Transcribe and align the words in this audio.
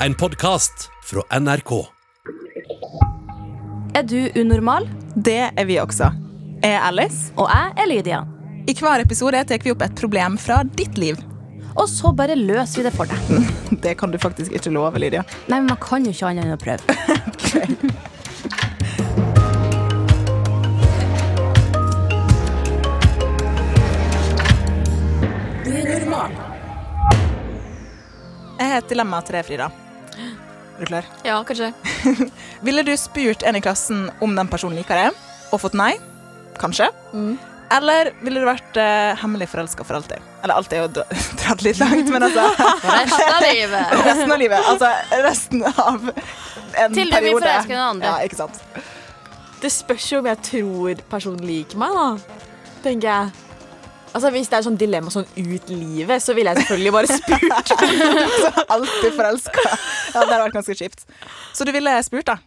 En 0.00 0.14
podkast 0.14 0.90
fra 1.04 1.40
NRK. 1.40 1.86
Er 3.94 4.02
du 4.02 4.30
unormal? 4.40 4.88
Det 5.14 5.50
er 5.56 5.64
vi 5.64 5.78
også. 5.80 6.10
Jeg 6.60 6.74
er 6.74 6.82
Alice. 6.84 7.30
Og 7.40 7.48
jeg 7.48 7.72
er 7.80 7.88
Lydia. 7.88 8.18
I 8.68 8.74
hver 8.76 9.00
episode 9.06 9.40
tar 9.48 9.62
vi 9.64 9.72
opp 9.72 9.86
et 9.86 9.96
problem 9.96 10.36
fra 10.40 10.60
ditt 10.76 10.98
liv. 11.00 11.16
Og 11.76 11.88
så 11.88 12.12
bare 12.16 12.36
løser 12.36 12.82
vi 12.82 12.86
det 12.90 12.92
for 12.96 13.08
deg. 13.08 13.48
Det 13.84 13.96
kan 13.96 14.12
du 14.12 14.18
faktisk 14.20 14.52
ikke 14.52 14.74
love, 14.76 15.00
Lydia. 15.00 15.24
Nei, 15.48 15.62
men 15.62 15.72
man 15.72 15.80
kan 15.80 16.04
jo 16.04 16.12
ikke 16.12 16.28
annet 16.28 16.44
enn 16.44 16.56
å 16.56 16.60
prøve. 16.60 16.84
Jeg 28.56 28.72
har 28.72 28.78
et 28.80 28.88
dilemma 28.88 29.18
til 29.24 29.36
deg, 29.36 29.44
Frida. 29.44 29.66
Er 30.76 30.84
du 30.84 30.86
klar? 30.90 31.06
Ja, 31.24 31.40
kanskje. 31.48 31.72
Ville 32.66 32.82
du 32.84 32.92
spurt 33.00 33.42
en 33.42 33.56
i 33.56 33.62
klassen 33.64 34.10
om 34.20 34.34
den 34.36 34.48
personen 34.52 34.76
liker 34.76 34.98
deg, 35.06 35.20
og 35.52 35.62
fått 35.62 35.76
nei? 35.78 35.94
Kanskje. 36.60 36.90
Eller 37.72 38.12
ville 38.22 38.40
du 38.40 38.46
vært 38.46 38.76
uh, 38.78 39.16
hemmelig 39.18 39.48
forelska 39.50 39.84
for 39.84 39.98
alltid? 39.98 40.22
Eller 40.44 40.54
alltid 40.54 40.76
er 40.78 40.84
jo 40.84 41.06
dratt 41.42 41.64
litt 41.66 41.80
langt, 41.82 42.12
men 42.12 42.26
altså 42.28 42.44
Resten 42.86 43.32
av 43.32 43.46
livet. 43.46 43.96
Resten 44.06 44.34
av 44.36 44.38
livet. 44.42 44.68
Altså 44.70 44.92
resten 45.24 45.64
av 45.72 46.10
en 46.76 46.94
Til 46.94 47.10
du 47.10 47.16
blir 47.16 47.40
forelska 47.40 47.72
i 47.72 47.74
den 47.74 47.82
andre. 47.82 48.12
Ja, 48.12 48.28
ikke 48.28 48.38
sant. 48.38 48.60
Det 49.62 49.72
spørs 49.72 50.06
jo 50.12 50.20
om 50.22 50.30
jeg 50.30 50.42
tror 50.46 51.02
personen 51.10 51.42
liker 51.48 51.80
meg, 51.80 51.96
da. 51.96 52.38
Tenker 52.84 53.08
jeg. 53.10 53.46
Altså 54.16 54.30
Hvis 54.32 54.48
det 54.48 54.56
er 54.56 54.64
sånn 54.64 54.78
dilemma 54.80 55.10
sånn 55.12 55.26
ut 55.26 55.70
livet, 55.72 56.22
så 56.24 56.32
ville 56.36 56.52
jeg 56.54 56.62
selvfølgelig 56.62 56.92
bare 56.94 57.16
spurt. 57.18 57.72
Så 57.74 58.52
alltid 58.64 59.10
forelska. 59.18 59.64
Ja, 60.16 60.24
det 60.24 60.32
hadde 60.32 60.44
vært 60.48 60.56
ganske 60.58 60.76
kjipt. 60.80 61.04
Så 61.56 61.68
du 61.68 61.72
ville 61.76 61.92
spurt, 62.06 62.26
da? 62.32 62.38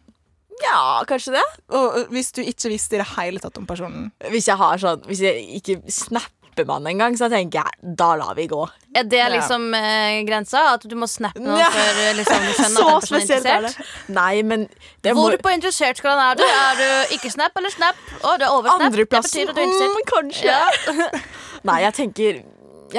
Ja, 0.59 0.79
kanskje 1.07 1.37
det. 1.37 1.45
Og 1.71 2.09
hvis 2.11 2.33
du 2.35 2.41
ikke 2.43 2.67
visste 2.73 2.97
i 2.97 2.99
det 2.99 3.07
hele 3.15 3.39
tatt 3.39 3.55
om 3.61 3.69
personen? 3.69 4.09
Hvis 4.33 4.49
jeg 4.49 4.59
har 4.59 4.81
sånn 4.81 5.05
Hvis 5.07 5.21
jeg 5.23 5.45
ikke 5.61 5.77
snapper 5.87 6.65
man 6.67 6.83
en 6.83 6.89
engang, 6.91 7.15
så 7.15 7.29
tenker 7.31 7.61
jeg 7.63 7.95
da 7.95 8.09
lar 8.19 8.33
vi 8.35 8.43
gå. 8.51 8.59
Er 8.99 9.05
det 9.07 9.21
liksom 9.31 9.69
eh, 9.77 10.17
grensa? 10.27 10.65
At 10.73 10.83
du 10.83 10.95
må 10.99 11.07
snappe 11.07 11.39
noen 11.39 11.61
Ja. 11.61 11.69
før 11.71 11.99
eh, 12.03 12.09
liksom, 12.17 12.43
du 12.43 12.51
skjønner 12.57 12.75
Så 12.75 12.83
at 12.83 12.89
den 12.89 12.99
personen 12.99 13.21
er 13.21 13.29
spesielt 13.29 13.47
er. 13.79 13.93
Nei, 14.17 14.33
men 14.43 14.65
det 15.05 15.13
må 15.15 15.29
Hvor 15.29 15.37
på 15.45 15.53
interessert 15.55 16.01
skal 16.01 16.17
han 16.17 16.25
er 16.33 16.41
du? 16.41 16.43
Er 16.43 16.81
du 16.81 17.15
ikke 17.15 17.31
snap 17.31 17.55
eller 17.61 17.71
snap? 17.71 17.95
Å, 18.19 18.33
det 18.41 18.49
er 18.49 18.51
over 18.57 18.67
snap. 18.67 18.81
Det 18.83 18.89
Andreplassen. 18.89 19.31
betyr 19.31 19.53
at 19.53 19.55
du 19.55 19.61
er 19.61 19.69
interessert. 19.71 19.95
Mm, 19.95 20.09
kanskje. 20.11 20.51
Ja. 20.51 21.23
Nei, 21.71 21.79
jeg 21.85 21.95
tenker 22.01 22.41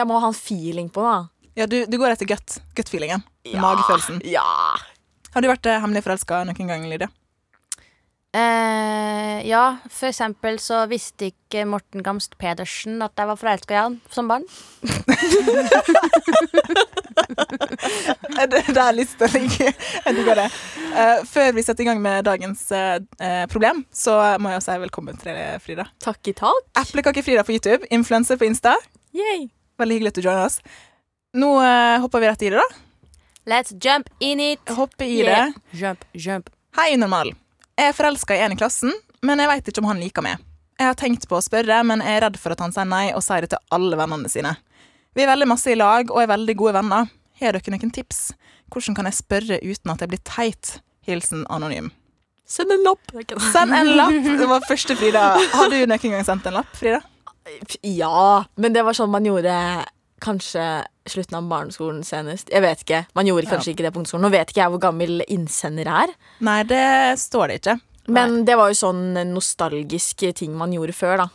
Jeg 0.01 0.07
må 0.09 0.23
ha 0.25 0.33
en 0.33 0.41
feeling 0.41 0.89
på 0.97 1.05
det. 1.05 1.21
Ja, 1.59 1.67
du, 1.67 1.85
du 1.87 1.97
går 1.99 2.15
etter 2.15 2.27
gut, 2.31 2.59
gut-feelingen. 2.79 3.23
Ja. 3.49 3.61
Magefølelsen. 3.65 4.21
Ja. 4.29 4.45
Har 5.35 5.43
du 5.45 5.49
vært 5.51 5.67
eh, 5.71 5.81
hemmelig 5.83 6.05
forelska 6.07 6.45
noen 6.49 6.71
gang, 6.71 6.87
Lydia? 6.91 7.09
Eh, 8.31 9.41
ja, 9.49 9.65
for 9.91 10.07
eksempel 10.13 10.61
så 10.63 10.85
visste 10.87 11.33
ikke 11.33 11.65
Morten 11.67 12.05
Gamst 12.07 12.37
Pedersen 12.39 13.01
at 13.03 13.19
jeg 13.19 13.27
var 13.27 13.39
forelska 13.41 13.75
i 13.75 13.81
han 13.81 13.97
som 14.15 14.29
barn. 14.31 14.45
det, 18.39 18.47
det- 18.51 18.75
Der 18.75 18.93
lista 18.95 19.27
ligger. 19.35 19.73
Jeg 20.07 20.15
digger 20.17 20.35
det. 20.45 20.47
Eh, 20.95 21.25
før 21.27 21.53
vi 21.57 21.63
setter 21.67 21.83
i 21.85 21.89
gang 21.91 22.01
med 22.03 22.25
dagens 22.27 22.63
eh, 22.73 23.01
eh, 23.19 23.47
problem, 23.51 23.83
så 23.95 24.15
må 24.43 24.51
jeg 24.53 24.61
også 24.63 24.75
si 24.75 24.79
velkommen 24.85 25.19
til 25.21 25.35
deg, 25.35 25.59
Frida. 25.63 25.85
Takk 26.03 26.31
i 26.31 26.35
takk. 26.39 26.63
Eplekake-Frida 26.85 27.43
på 27.47 27.55
YouTube, 27.57 27.87
influenser 27.95 28.39
på 28.41 28.47
Insta. 28.49 28.77
Yay. 29.15 29.49
Veldig 29.81 29.97
hyggelig 29.99 30.15
at 30.15 30.19
du 30.19 30.27
joiner 30.27 30.47
oss. 30.47 30.61
Nå 31.33 31.51
eh, 31.63 32.01
hopper 32.03 32.21
vi 32.21 32.27
rett 32.29 32.43
i 32.43 32.51
det, 32.51 32.57
da. 32.57 32.77
Let's 33.51 33.73
jump 33.85 34.09
in 34.19 34.41
it. 34.41 34.69
Hoppe 34.69 35.05
i 35.07 35.21
Yeah. 35.23 35.47
det. 35.47 35.79
Jump, 35.79 36.05
jump. 36.13 36.51
Hei, 36.77 36.97
normal. 36.97 37.33
Jeg 37.79 37.89
er 37.89 37.97
forelska 37.97 38.35
i 38.37 38.43
en 38.45 38.53
i 38.53 38.57
klassen, 38.59 38.93
men 39.23 39.39
jeg 39.39 39.49
veit 39.49 39.69
ikke 39.71 39.83
om 39.83 39.89
han 39.91 40.01
liker 40.03 40.23
meg. 40.27 40.39
Jeg 40.81 40.87
har 40.89 40.95
tenkt 40.99 41.27
på 41.29 41.37
å 41.39 41.45
spørre, 41.45 41.83
men 41.85 42.01
jeg 42.05 42.17
er 42.19 42.25
redd 42.27 42.37
for 42.41 42.53
at 42.55 42.61
han 42.65 42.73
sier 42.73 42.89
nei 42.89 43.13
og 43.15 43.23
sier 43.25 43.45
det 43.45 43.51
til 43.53 43.63
alle 43.77 43.97
vennene 44.01 44.31
sine. 44.33 44.57
Vi 45.15 45.23
er 45.25 45.31
veldig 45.31 45.49
masse 45.51 45.71
i 45.73 45.77
lag 45.79 46.11
og 46.11 46.21
er 46.23 46.31
veldig 46.31 46.57
gode 46.57 46.75
venner. 46.79 47.09
Har 47.41 47.53
dere 47.57 47.73
noen 47.75 47.93
tips? 47.95 48.33
Hvordan 48.71 48.97
kan 48.97 49.09
jeg 49.09 49.19
spørre 49.19 49.59
uten 49.63 49.91
at 49.93 50.01
jeg 50.05 50.09
blir 50.13 50.23
teit? 50.25 50.75
Hilsen 51.07 51.47
anonym. 51.51 51.91
Send 52.47 52.73
en 52.75 52.83
lapp. 52.85 53.13
Send 53.53 53.75
en 53.75 53.93
lapp! 53.97 54.13
Det 54.43 54.49
var 54.51 54.67
første 54.67 54.97
Frida. 54.99 55.25
Har 55.55 55.71
du 55.71 55.79
noen 55.87 56.11
gang 56.17 56.25
sendt 56.27 56.47
en 56.51 56.59
lapp, 56.59 56.71
Frida? 56.77 57.01
Ja, 57.83 58.45
men 58.61 58.75
det 58.77 58.83
var 58.85 58.95
sånn 58.95 59.11
man 59.11 59.25
gjorde 59.27 59.55
kanskje 60.21 60.65
slutten 61.11 61.39
av 61.41 61.49
barneskolen 61.51 62.03
senest. 62.07 62.51
Jeg 62.53 62.63
vet 62.63 62.83
ikke. 62.85 63.05
Man 63.19 63.27
gjorde 63.27 63.51
kanskje 63.51 63.73
ikke 63.75 63.87
det 63.87 63.93
på 63.95 64.01
ungdomsskolen. 64.03 64.27
Nå 64.29 64.31
vet 64.35 64.51
ikke 64.53 64.63
jeg 64.63 64.73
hvor 64.75 64.83
gammel 64.85 65.23
innsender 65.29 65.89
er. 65.91 66.13
Nei, 66.47 66.63
det 66.69 66.85
står 67.23 67.49
det 67.49 67.61
ikke. 67.63 67.77
Men 68.11 68.41
det 68.49 68.57
var 68.59 68.71
jo 68.73 68.79
sånn 68.79 69.03
nostalgiske 69.33 70.33
ting 70.41 70.55
man 70.59 70.73
gjorde 70.75 70.95
før, 70.97 71.25
da. 71.25 71.29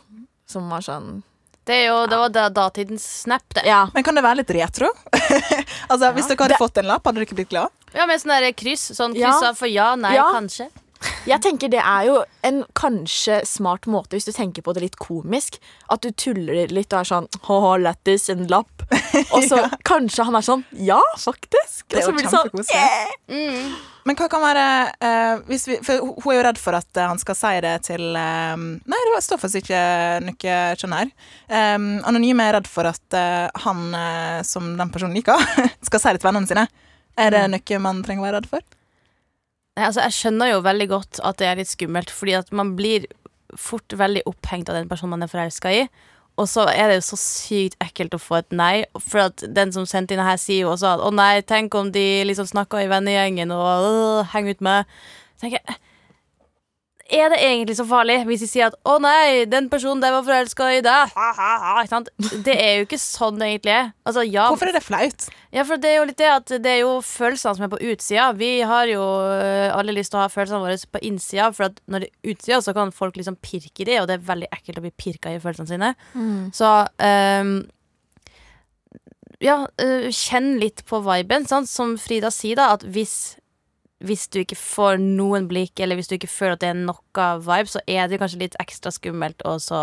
Som 0.46 0.68
var 0.70 0.84
sånn 0.86 1.22
Det, 1.66 1.74
er 1.74 1.86
jo, 1.88 2.06
det 2.06 2.18
var 2.20 2.28
da, 2.30 2.48
datidens 2.54 3.02
snap, 3.24 3.42
det. 3.54 3.64
Ja. 3.66 3.88
Men 3.94 4.04
kan 4.06 4.14
det 4.14 4.22
være 4.22 4.38
litt 4.44 4.50
retro? 4.54 4.90
altså, 5.90 6.12
Hvis 6.14 6.28
dere 6.30 6.44
hadde 6.44 6.54
Det- 6.54 6.60
fått 6.62 6.78
en 6.78 6.86
lapp, 6.86 7.04
hadde 7.04 7.18
dere 7.18 7.26
ikke 7.26 7.38
blitt 7.40 7.50
glad? 7.50 7.72
Ja, 7.94 8.06
med 8.06 8.20
sånn 8.22 8.52
kryss. 8.54 8.92
Sånn 8.94 9.16
Ja. 9.16 9.32
kryssa 9.32 9.54
for 9.56 9.66
ja, 9.66 9.94
nei, 9.96 10.14
Ja. 10.14 10.28
kanskje. 10.32 10.68
Jeg 11.26 11.42
tenker 11.42 11.70
det 11.72 11.80
er 11.82 12.06
jo 12.06 12.20
en 12.46 12.60
kanskje 12.78 13.40
smart 13.48 13.88
måte, 13.90 14.14
hvis 14.14 14.28
du 14.28 14.32
tenker 14.34 14.62
på 14.62 14.74
det 14.76 14.84
litt 14.84 14.98
komisk, 15.02 15.58
at 15.90 16.04
du 16.04 16.12
tuller 16.14 16.70
litt 16.70 16.94
og 16.94 17.00
er 17.00 17.08
sånn 17.08 17.26
ha-ha, 17.48 17.72
lættis, 17.82 18.28
en 18.30 18.46
lapp. 18.50 18.84
Og 19.34 19.42
så 19.50 19.64
kanskje 19.90 20.28
han 20.28 20.38
er 20.38 20.46
sånn 20.46 20.62
ja, 20.86 21.00
faktisk. 21.18 21.88
Det 21.90 21.98
er 21.98 22.06
jo 22.06 22.14
blir 22.14 22.30
sånn 22.30 22.62
yeah. 22.70 23.10
Mm. 23.26 23.74
Men 24.06 24.18
hva 24.20 24.28
kan 24.30 24.44
være 24.44 24.66
uh, 25.02 25.42
hvis 25.48 25.66
vi, 25.66 25.80
For 25.82 25.98
hun 25.98 26.30
er 26.30 26.36
jo 26.36 26.44
redd 26.46 26.60
for 26.62 26.78
at 26.78 26.98
eh, 26.98 27.08
han 27.10 27.18
skal 27.18 27.34
si 27.34 27.52
det 27.64 27.72
til 27.88 28.04
eh, 28.14 28.54
Nei, 28.54 29.00
det 29.08 29.22
står 29.26 29.40
faktisk 29.42 29.66
ikke 29.66 29.82
noe 30.22 30.56
sånn 30.78 30.94
her. 30.94 31.10
Um, 31.50 31.88
Anonyme 32.06 32.46
er 32.46 32.58
redd 32.60 32.70
for 32.70 32.86
at 32.86 33.18
uh, 33.18 33.50
han 33.66 33.88
uh, 33.96 34.46
som 34.46 34.76
den 34.78 34.94
personen 34.94 35.16
liker, 35.18 35.42
skal 35.88 36.02
si 36.02 36.14
det 36.14 36.22
til 36.22 36.30
vennene 36.30 36.50
sine. 36.52 36.68
Er 37.18 37.34
det 37.34 37.46
noe 37.50 37.82
man 37.82 38.04
trenger 38.06 38.22
å 38.22 38.28
være 38.28 38.42
redd 38.42 38.50
for? 38.54 38.75
Altså, 39.76 40.02
jeg 40.06 40.16
skjønner 40.16 40.54
jo 40.54 40.64
veldig 40.64 40.88
godt 40.88 41.22
at 41.28 41.38
det 41.40 41.48
er 41.48 41.58
litt 41.60 41.70
skummelt, 41.70 42.12
fordi 42.12 42.36
at 42.38 42.52
man 42.56 42.74
blir 42.78 43.04
fort 43.56 43.92
veldig 43.96 44.24
opphengt 44.28 44.70
av 44.72 44.78
den 44.78 44.88
personen 44.88 45.16
man 45.16 45.26
er 45.26 45.32
forelska 45.32 45.72
i. 45.72 45.82
Og 46.36 46.48
så 46.52 46.66
er 46.68 46.90
det 46.90 46.98
jo 46.98 47.04
så 47.06 47.18
sykt 47.20 47.78
ekkelt 47.80 48.16
å 48.16 48.20
få 48.20 48.40
et 48.40 48.56
nei. 48.56 48.84
For 49.00 49.28
at 49.28 49.44
den 49.56 49.72
som 49.72 49.86
sendte 49.88 50.16
inn 50.16 50.24
her, 50.24 50.40
sier 50.40 50.66
jo 50.66 50.72
også 50.74 50.96
at 50.96 51.04
å 51.04 51.12
nei, 51.14 51.40
tenk 51.48 51.76
om 51.78 51.92
de 51.92 52.24
liksom 52.28 52.48
snakka 52.48 52.82
i 52.84 52.90
vennegjengen 52.92 53.52
og 53.56 53.68
øh, 53.88 54.32
henger 54.34 54.56
ut 54.56 54.64
med 54.64 54.96
tenker 55.40 55.60
jeg, 55.60 55.78
Er 57.06 57.30
det 57.30 57.38
egentlig 57.38 57.76
så 57.78 57.84
farlig 57.86 58.16
hvis 58.26 58.42
de 58.42 58.48
sier 58.50 58.70
at 58.70 58.76
å 58.88 58.96
nei, 59.02 59.44
den 59.46 59.68
personen 59.70 60.00
der 60.02 60.14
var 60.14 60.24
forelska 60.26 60.66
i 60.74 60.80
deg? 60.82 61.12
Ha, 61.14 61.26
ha, 61.36 61.50
ha. 61.62 62.00
Det 62.42 62.54
er 62.54 62.80
jo 62.80 62.86
ikke 62.86 62.98
sånn 62.98 63.38
det 63.38 63.50
egentlig 63.52 63.74
er. 63.76 63.92
Altså, 64.08 64.24
ja, 64.26 64.48
Hvorfor 64.50 64.72
er 64.72 64.74
det 64.74 64.82
flaut? 64.82 65.28
ja, 65.54 65.62
for 65.68 65.80
det 65.80 65.92
er 65.92 65.96
jo 66.00 66.08
litt 66.08 66.18
det 66.18 66.32
at 66.32 66.50
det 66.64 66.72
er 66.72 66.80
jo 66.82 66.96
følelsene 67.06 67.54
som 67.58 67.66
er 67.68 67.70
på 67.72 67.80
utsida. 67.92 68.26
Vi 68.36 68.50
har 68.66 68.90
jo 68.90 69.04
øh, 69.04 69.68
alle 69.76 69.94
lyst 69.94 70.12
til 70.12 70.20
å 70.20 70.24
ha 70.24 70.32
følelsene 70.32 70.64
våre 70.64 70.80
på 70.96 71.04
innsida, 71.06 71.52
for 71.54 71.68
at 71.70 71.78
når 71.86 72.04
det 72.04 72.10
er 72.10 72.34
utsida, 72.34 72.60
så 72.66 72.74
kan 72.76 72.92
folk 72.96 73.16
liksom 73.20 73.38
pirke 73.44 73.84
i 73.84 73.88
det, 73.88 74.00
og 74.02 74.10
det 74.10 74.18
er 74.18 74.26
veldig 74.32 74.50
ekkelt 74.58 74.82
å 74.82 74.84
bli 74.88 74.94
pirka 74.98 75.32
i 75.32 75.40
følelsene 75.40 75.70
sine. 75.70 75.94
Så 76.56 76.74
um, 76.98 77.56
ja, 79.44 79.62
øh, 79.82 80.10
kjenn 80.10 80.56
litt 80.60 80.82
på 80.88 81.00
viben, 81.06 81.46
sant? 81.48 81.70
som 81.70 81.96
Frida 82.00 82.30
sier, 82.34 82.58
da, 82.58 82.72
at 82.76 82.84
hvis 82.88 83.36
hvis 84.04 84.26
du 84.28 84.42
ikke 84.42 84.58
får 84.58 84.98
noen 85.00 85.46
blikk, 85.48 85.80
eller 85.80 85.96
hvis 85.96 86.10
du 86.10 86.16
ikke 86.18 86.28
føler 86.28 86.56
at 86.58 86.64
det 86.64 86.72
er 86.74 86.80
noe 86.82 87.28
vibe, 87.46 87.70
så 87.72 87.80
er 87.88 88.10
det 88.10 88.18
kanskje 88.20 88.42
litt 88.42 88.58
ekstra 88.60 88.92
skummelt 88.92 89.40
å 89.48 89.56
så 89.62 89.80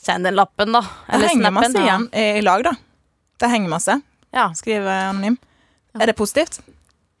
sende 0.00 0.30
den 0.30 0.38
lappen, 0.40 0.72
da. 0.74 0.80
Det 1.06 1.28
henger 1.28 1.50
snappen. 1.50 1.54
masse 1.60 1.84
igjen 1.84 2.08
i, 2.10 2.26
i 2.40 2.42
lag, 2.42 2.64
da. 2.66 2.74
Det 3.40 3.52
henger 3.52 3.72
masse, 3.72 4.00
Ja. 4.34 4.48
Skrive 4.54 4.90
Anonym. 5.10 5.38
Er 5.98 6.10
det 6.10 6.16
positivt? 6.18 6.60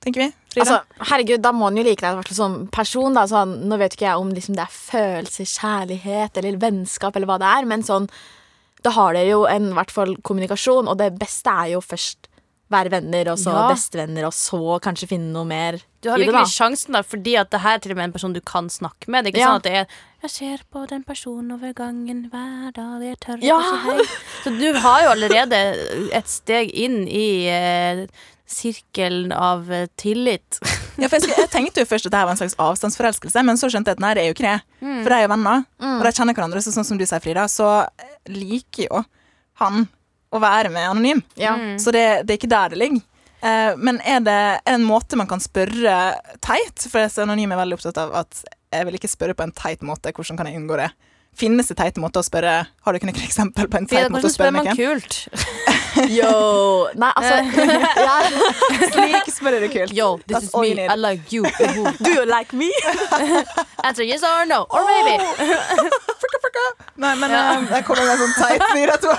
Tenker 0.00 0.24
vi? 0.24 0.28
Frida? 0.54 0.64
Altså, 0.64 1.06
herregud, 1.10 1.42
Da 1.44 1.52
må 1.52 1.68
en 1.68 1.76
jo 1.76 1.84
like 1.84 2.00
deg 2.00 2.34
som 2.34 2.66
person. 2.72 3.14
Da. 3.14 3.26
Sånn, 3.28 3.56
nå 3.68 3.76
vet 3.80 3.94
ikke 3.94 4.08
jeg 4.08 4.22
om 4.22 4.30
liksom, 4.32 4.56
det 4.56 4.64
er 4.64 4.72
følelser, 4.74 5.48
kjærlighet 5.50 6.40
eller 6.40 6.60
vennskap, 6.62 7.16
eller 7.16 7.28
hva 7.28 7.38
det 7.42 7.50
er, 7.50 7.68
men 7.68 7.84
sånn, 7.86 8.08
da 8.80 8.94
har 8.96 9.12
dere 9.14 9.28
jo 9.28 9.44
en 9.50 9.74
hvert 9.76 9.92
fall 9.92 10.14
kommunikasjon, 10.24 10.88
og 10.88 10.96
det 11.02 11.12
beste 11.20 11.52
er 11.52 11.74
jo 11.74 11.82
først 11.84 12.29
være 12.70 12.90
venner, 12.92 13.32
og 13.32 13.38
så 13.38 13.50
Ja. 13.52 13.68
bestevenner, 13.74 14.24
og 14.26 14.32
så 14.32 14.78
kanskje 14.80 15.08
finne 15.08 15.32
noe 15.32 15.44
mer 15.44 15.80
Du 16.02 16.08
har 16.08 16.18
virkelig 16.18 16.52
sjansen, 16.54 16.92
da, 16.92 17.02
fordi 17.02 17.36
at 17.36 17.50
det 17.50 17.60
her 17.60 17.74
er 17.74 17.78
til 17.78 17.92
og 17.92 17.96
med 17.98 18.04
en 18.04 18.12
person 18.12 18.32
du 18.32 18.40
kan 18.40 18.68
snakke 18.70 19.08
med. 19.08 19.24
Det 19.24 19.34
er 19.34 19.38
ikke 19.38 19.40
Ja. 19.42 19.48
sånn 19.48 19.56
at 19.56 19.62
det 19.62 19.72
er 19.72 19.86
'Jeg 20.22 20.30
ser 20.30 20.58
på 20.72 20.86
den 20.88 21.02
personen 21.02 21.50
over 21.52 21.72
gangen 21.74 22.30
hver 22.30 22.72
dag, 22.72 23.00
jeg 23.02 23.18
tør 23.20 23.38
Ja. 23.42 23.58
ikke 23.58 23.70
si 23.70 23.90
hei'. 23.90 24.08
Så 24.44 24.58
du 24.58 24.78
har 24.78 25.02
jo 25.02 25.08
allerede 25.10 26.12
et 26.12 26.28
steg 26.28 26.70
inn 26.74 27.08
i 27.08 27.46
eh, 27.48 28.06
sirkelen 28.46 29.32
av 29.32 29.66
tillit. 29.96 30.58
Ja, 30.98 31.08
for 31.08 31.16
jeg, 31.16 31.30
jeg 31.36 31.50
tenkte 31.50 31.80
jo 31.80 31.86
først 31.86 32.06
at 32.06 32.12
det 32.12 32.18
her 32.18 32.26
var 32.26 32.32
en 32.32 32.36
slags 32.36 32.56
avstandsforelskelse, 32.56 33.44
men 33.44 33.56
så 33.56 33.70
skjønte 33.70 33.86
jeg 33.86 33.96
at 33.96 34.00
nei, 34.00 34.14
det 34.14 34.22
er 34.22 34.26
jo 34.28 34.34
ikke 34.34 34.48
det. 34.50 34.62
For 34.80 35.08
de 35.08 35.14
er 35.16 35.22
jo 35.22 35.32
venner, 35.32 35.64
og 35.80 36.02
de 36.04 36.12
kjenner 36.12 36.34
hverandre. 36.34 36.60
Så 36.62 36.72
sånn 36.74 36.84
som 36.84 36.98
du 36.98 37.04
sier, 37.06 37.20
Frida, 37.20 37.44
så 37.48 37.86
liker 38.28 38.86
jo 38.90 39.04
han 39.60 39.88
å 40.30 40.40
være 40.42 40.70
med 40.72 40.88
anonym. 40.92 41.22
Ja. 41.40 41.56
Så 41.80 41.92
det, 41.94 42.04
det 42.26 42.34
er 42.34 42.40
ikke 42.40 42.52
der 42.52 42.72
det 42.74 42.80
ligger. 42.80 43.04
Eh, 43.42 43.76
men 43.76 44.00
er 44.04 44.20
det 44.24 44.40
en 44.68 44.84
måte 44.84 45.18
man 45.18 45.28
kan 45.30 45.42
spørre 45.42 45.98
teit? 46.44 46.86
For 46.86 47.00
jeg 47.00 47.12
er 47.12 47.22
anonym 47.24 47.54
er 47.54 47.62
veldig 47.62 47.78
opptatt 47.78 48.00
av 48.02 48.14
at 48.24 48.42
jeg 48.70 48.86
vil 48.86 48.98
ikke 49.00 49.10
spørre 49.10 49.36
på 49.36 49.46
en 49.46 49.54
teit 49.56 49.82
måte. 49.86 50.12
Hvordan 50.14 50.38
kan 50.38 50.50
jeg 50.50 50.60
unngå 50.60 50.78
det? 50.80 50.90
Finnes 51.40 51.70
det 51.70 51.76
teite 51.78 52.02
måter 52.02 52.24
å 52.24 52.26
spørre 52.26 52.52
Har 52.66 52.92
du 52.92 52.98
ikke 52.98 53.06
noe 53.06 53.22
eksempel 53.22 53.68
på 53.70 53.78
en 53.78 53.86
teit 53.86 54.10
måte 54.10 54.26
å 54.26 54.32
spørre 54.34 54.50
spør 54.50 54.56
man 54.56 54.66
noen? 54.66 54.76
kult? 54.76 55.28
Yo! 56.18 56.90
Nei, 56.98 57.10
altså 57.18 57.34
jeg, 58.10 58.90
Slik 58.92 59.30
spør 59.34 59.56
du 59.62 59.68
kult. 59.72 59.94
Yo, 59.94 60.08
this 60.26 60.50
That's 60.50 60.50
is 60.50 60.76
me. 60.76 60.86
I 60.86 60.96
like 60.98 61.32
you. 61.34 61.42
Do 62.04 62.12
you 62.14 62.26
like 62.26 62.52
me? 62.52 62.70
Answer 63.82 64.06
yes 64.06 64.22
or 64.22 64.46
no. 64.46 64.66
Or 64.70 64.84
maybe. 64.86 65.22
Nei, 67.00 67.14
men 67.20 67.30
eh, 67.30 67.68
jeg 67.76 67.86
kommer 67.88 68.04
med 68.06 68.14
en 68.14 68.24
sånn 68.24 68.36
teit 68.40 68.64
fyr 68.74 68.94
etterpå. 68.96 69.14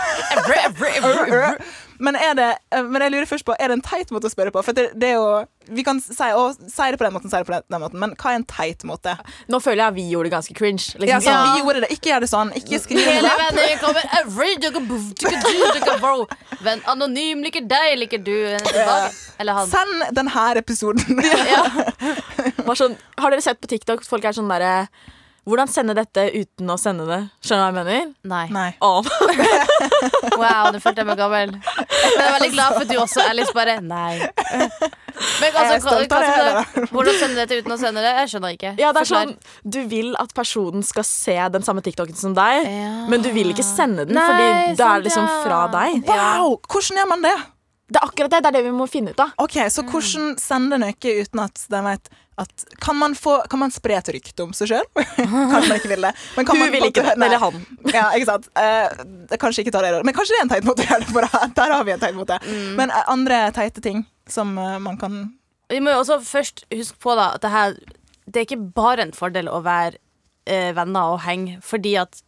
Men, 2.01 2.17
det, 2.35 2.47
eh, 2.73 2.83
men 2.83 3.03
jeg 3.05 3.13
lurer 3.13 3.27
først 3.29 3.45
på, 3.45 3.53
er 3.61 3.69
det 3.69 3.75
en 3.77 3.83
teit 3.85 4.09
måte 4.13 4.25
å 4.25 4.33
spørre 4.33 4.51
på? 4.53 4.63
For 4.65 4.73
det, 4.73 4.87
det 4.97 5.11
er 5.13 5.19
jo 5.19 5.43
Vi 5.69 5.83
kan 5.85 5.99
si, 6.01 6.15
å, 6.33 6.47
si 6.57 6.87
det 6.89 6.97
på 6.97 7.05
den 7.05 7.13
måten, 7.13 7.29
si 7.29 7.37
det 7.37 7.45
på 7.45 7.53
den 7.53 7.83
måten, 7.83 7.99
men 8.01 8.15
hva 8.17 8.31
er 8.33 8.39
en 8.39 8.47
teit 8.49 8.81
måte? 8.89 9.13
Nå 9.53 9.59
føler 9.61 9.83
jeg 9.83 9.97
vi 9.99 10.05
gjorde 10.09 10.31
det 10.31 10.33
ganske 10.33 10.55
cringe. 10.57 10.87
Ja, 10.95 11.03
Liksom, 11.03 11.21
så 11.21 11.35
sånn. 11.35 11.51
Vi 11.51 11.61
gjorde 11.61 11.83
det. 11.85 11.91
Ikke 11.93 12.11
gjør 12.11 12.25
det 12.25 12.31
sånn. 12.31 12.53
Ikke 12.57 12.81
skriv 12.81 13.03
Hele 13.05 13.29
rap. 13.29 13.43
vennen 13.45 13.77
kommer 13.83 14.03
every. 14.17 14.57
Venn 16.65 16.81
anonym 16.89 17.45
liker 17.45 17.69
deg, 17.69 17.93
liker 18.01 18.25
du. 18.25 18.35
Eller 19.37 19.61
han. 19.61 19.69
Send 19.69 20.09
denne 20.17 20.49
episoden. 20.61 21.21
Ja. 21.51 21.63
Sånn, 22.81 22.93
har 23.19 23.33
dere 23.33 23.43
sett 23.43 23.59
på 23.61 23.67
TikTok 23.69 24.05
folk 24.07 24.23
er 24.25 24.33
sånn 24.33 24.49
derre 24.49 24.87
Hvordan 25.51 25.67
sende 25.67 25.93
dette 25.97 26.23
uten 26.31 26.69
å 26.71 26.77
sende 26.79 27.03
det? 27.09 27.17
Skjønner 27.43 27.73
du 27.73 27.75
hva 27.75 27.83
jeg 27.83 27.83
mener? 27.83 28.13
Nei. 28.31 28.45
Nei. 28.55 28.69
Oh. 28.79 29.03
Wow, 30.37 30.69
nå 30.73 30.79
følte 30.81 31.01
jeg 31.01 31.07
meg 31.09 31.19
gammel. 31.19 31.51
Men 31.51 32.15
jeg 32.15 32.23
er 32.23 32.33
veldig 32.35 32.49
glad 32.53 32.73
for 32.73 32.85
at 32.85 32.89
du 32.89 32.95
også 33.01 33.23
er 33.25 33.35
litt 33.37 33.51
bare 33.57 33.75
nei. 33.83 34.21
Men 35.41 35.57
altså, 35.59 35.91
hva, 35.91 35.97
hva, 36.09 36.21
hva, 36.21 36.85
hvordan 36.93 37.17
sende 37.19 37.37
dette 37.41 37.59
uten 37.61 37.75
å 37.75 37.77
sende 37.81 38.03
det? 38.05 38.13
Jeg 38.21 38.31
skjønner 38.31 38.55
ikke. 38.55 38.71
Ja, 38.81 38.91
det 38.95 39.03
er 39.03 39.09
sånn 39.11 39.33
Du 39.75 39.79
vil 39.91 40.13
at 40.21 40.33
personen 40.37 40.85
skal 40.87 41.05
se 41.07 41.35
den 41.53 41.65
samme 41.67 41.83
TikToken 41.85 42.17
som 42.17 42.35
deg, 42.37 42.65
Ja. 42.69 42.91
men 43.11 43.25
du 43.25 43.29
vil 43.35 43.51
ikke 43.53 43.65
sende 43.65 44.07
den 44.09 44.17
Nei, 44.17 44.27
fordi 44.29 44.77
det 44.79 44.87
er 44.87 45.05
liksom 45.05 45.29
fra 45.43 45.63
deg. 45.75 46.01
Wow! 46.09 46.55
Hvordan 46.69 47.01
gjør 47.03 47.11
man 47.11 47.27
det? 47.27 47.35
Det 47.91 47.99
er 47.99 48.07
akkurat 48.07 48.31
det. 48.31 48.39
Det 48.45 48.49
er 48.53 48.55
det 48.55 48.65
vi 48.69 48.73
må 48.75 48.87
finne 48.89 49.11
ut 49.11 49.19
av. 49.19 49.33
Ok, 49.43 49.57
Så 49.67 49.83
hvordan 49.83 50.35
sende 50.39 50.79
noe 50.79 50.95
uten 50.95 51.43
at 51.43 51.65
de 51.73 51.81
vet 51.89 52.11
at 52.41 52.65
Kan 52.81 52.97
man, 52.99 53.13
få, 53.15 53.37
kan 53.49 53.59
man 53.61 53.71
spre 53.73 53.95
et 53.99 54.09
rykte 54.15 54.43
om 54.43 54.51
seg 54.57 54.71
sjøl? 54.71 54.87
kanskje 55.17 55.67
man 55.69 55.77
ikke 55.79 55.91
vil 55.93 56.05
det. 56.07 56.11
Men 56.37 56.45
kan 56.49 56.55
Hun 56.57 56.63
man 56.65 56.71
vil 56.75 56.87
ikke 56.89 57.03
det. 57.05 57.15
Eller 57.17 57.41
han. 57.43 57.59
Ja, 57.95 58.05
ikke 58.17 58.29
sant. 58.31 58.49
Eh, 58.57 59.03
det- 59.29 59.39
kanskje 59.41 59.63
ikke 59.65 59.73
tar 59.75 59.85
det. 59.87 60.03
Men 60.07 60.13
kanskje 60.17 60.35
det 60.35 60.39
er 60.41 60.47
en 60.47 60.53
teit 60.55 60.67
måte 60.69 60.85
å 60.85 60.89
gjøre 60.89 61.05
det 61.05 61.13
på. 61.13 61.53
Der 61.61 61.75
har 61.75 61.83
vi 61.87 61.91
en 61.95 62.03
teit 62.03 62.17
måte. 62.17 62.39
Mm. 62.47 62.73
Men 62.81 62.89
eh, 62.95 63.03
andre 63.13 63.39
teite 63.55 63.81
ting 63.85 64.05
som 64.27 64.57
eh, 64.57 64.77
man 64.79 64.97
kan 65.01 65.21
Vi 65.71 65.79
må 65.79 65.93
jo 65.93 66.01
også 66.03 66.19
først 66.25 66.65
huske 66.71 66.97
på 66.99 67.15
da 67.15 67.29
at 67.35 67.41
det 67.45 67.51
her 67.53 67.77
Det 68.27 68.41
er 68.41 68.45
ikke 68.49 68.73
bare 68.75 69.01
en 69.05 69.13
fordel 69.15 69.47
å 69.51 69.61
være 69.65 69.97
eh, 70.47 70.71
venner 70.75 71.13
og 71.15 71.21
henge, 71.25 71.59
fordi 71.63 71.95
at 72.01 72.21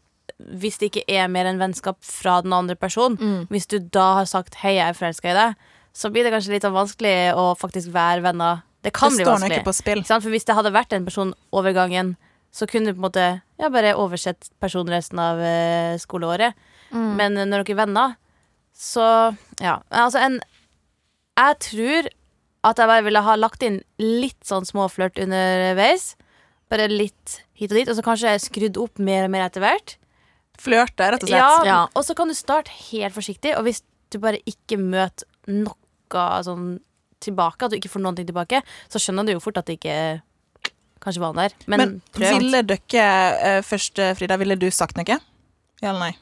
hvis 0.60 0.77
det 0.81 0.89
ikke 0.89 1.04
er 1.13 1.27
mer 1.31 1.45
enn 1.48 1.60
vennskap 1.62 1.98
fra 2.04 2.39
den 2.44 2.51
andre 2.56 2.75
personen, 2.75 3.15
Mm. 3.21 3.45
hvis 3.51 3.68
du 3.69 3.77
da 3.80 4.13
har 4.18 4.25
sagt 4.25 4.56
'hei, 4.56 4.74
jeg 4.75 4.89
er 4.89 4.94
forelska 4.98 5.30
i 5.31 5.36
deg', 5.38 5.56
så 5.94 6.10
blir 6.12 6.24
det 6.25 6.31
kanskje 6.33 6.51
litt 6.56 6.63
vanskelig 6.63 7.33
å 7.38 7.54
faktisk 7.56 7.92
være 7.94 8.24
venner. 8.25 8.63
Det 8.83 8.91
kan 8.95 9.12
Det 9.13 9.21
bli 9.21 9.25
står 9.25 9.38
vanskelig. 9.38 9.57
Ikke 9.62 9.69
på 9.69 9.75
spill. 9.77 10.03
Sant? 10.07 10.25
For 10.25 10.33
hvis 10.33 10.47
det 10.47 10.56
hadde 10.57 10.74
vært 10.75 10.95
en 10.95 11.06
person 11.07 11.33
over 11.56 11.75
gangen, 11.75 12.15
så 12.53 12.68
kunne 12.69 12.91
du 12.91 12.97
på 12.97 13.01
en 13.01 13.07
måte 13.07 13.27
ja, 13.57 13.69
bare 13.74 13.95
oversett 13.97 14.51
personen 14.62 14.94
resten 14.94 15.21
av 15.24 15.39
uh, 15.41 15.95
skoleåret. 16.01 16.57
Mm. 16.94 17.13
Men 17.18 17.38
eh, 17.38 17.47
når 17.50 17.63
dere 17.63 17.74
er 17.74 17.80
venner, 17.80 18.18
så 18.77 19.06
ja. 19.62 19.80
Altså 19.89 20.19
en 20.21 20.35
Jeg 21.38 21.57
tror 21.65 22.09
at 22.63 22.80
jeg 22.80 22.89
bare 22.89 23.03
ville 23.06 23.24
ha 23.25 23.33
lagt 23.35 23.63
inn 23.65 23.81
litt 24.00 24.39
sånn 24.47 24.68
småflørt 24.68 25.18
underveis. 25.19 26.13
Bare 26.71 26.88
litt 26.91 27.41
hit 27.57 27.74
og 27.74 27.79
dit, 27.79 27.89
og 27.89 27.97
så 27.97 28.06
kanskje 28.06 28.38
skrudd 28.39 28.79
opp 28.79 29.01
mer 29.03 29.27
og 29.27 29.33
mer 29.33 29.47
etter 29.47 29.63
hvert. 29.63 29.97
Flørte, 30.62 31.09
rett 31.12 31.25
og 31.25 31.27
slett. 31.27 31.41
Ja, 31.41 31.65
Ja. 31.68 31.79
Og 31.91 32.06
så 32.06 32.15
kan 32.15 32.29
du 32.31 32.38
starte 32.38 32.71
helt 32.91 33.15
forsiktig, 33.15 33.56
og 33.57 33.65
hvis 33.68 33.81
du 34.13 34.19
bare 34.21 34.39
ikke 34.47 34.77
møter 34.79 35.27
noe 35.50 36.24
sånn 36.45 36.77
tilbake, 37.24 37.66
at 37.66 37.74
du 37.74 37.80
ikke 37.80 37.92
får 37.94 38.04
noen 38.04 38.18
ting 38.20 38.28
tilbake, 38.30 38.62
så 38.92 39.02
skjønner 39.02 39.28
du 39.28 39.36
jo 39.36 39.44
fort 39.44 39.60
at 39.62 39.70
det 39.70 39.80
ikke 39.80 39.98
kanskje 41.04 41.24
var 41.24 41.36
der. 41.38 41.56
Men, 41.68 41.80
Men 41.80 41.96
prøv. 42.16 42.38
ville 42.38 42.64
dere 42.68 43.08
eh, 43.44 43.62
først, 43.66 44.00
eh, 44.00 44.14
Frida, 44.18 44.38
ville 44.40 44.56
du 44.60 44.70
sagt 44.72 45.00
noe? 45.00 45.20
Ja 45.84 45.92
eller 45.92 46.00
nei? 46.00 46.14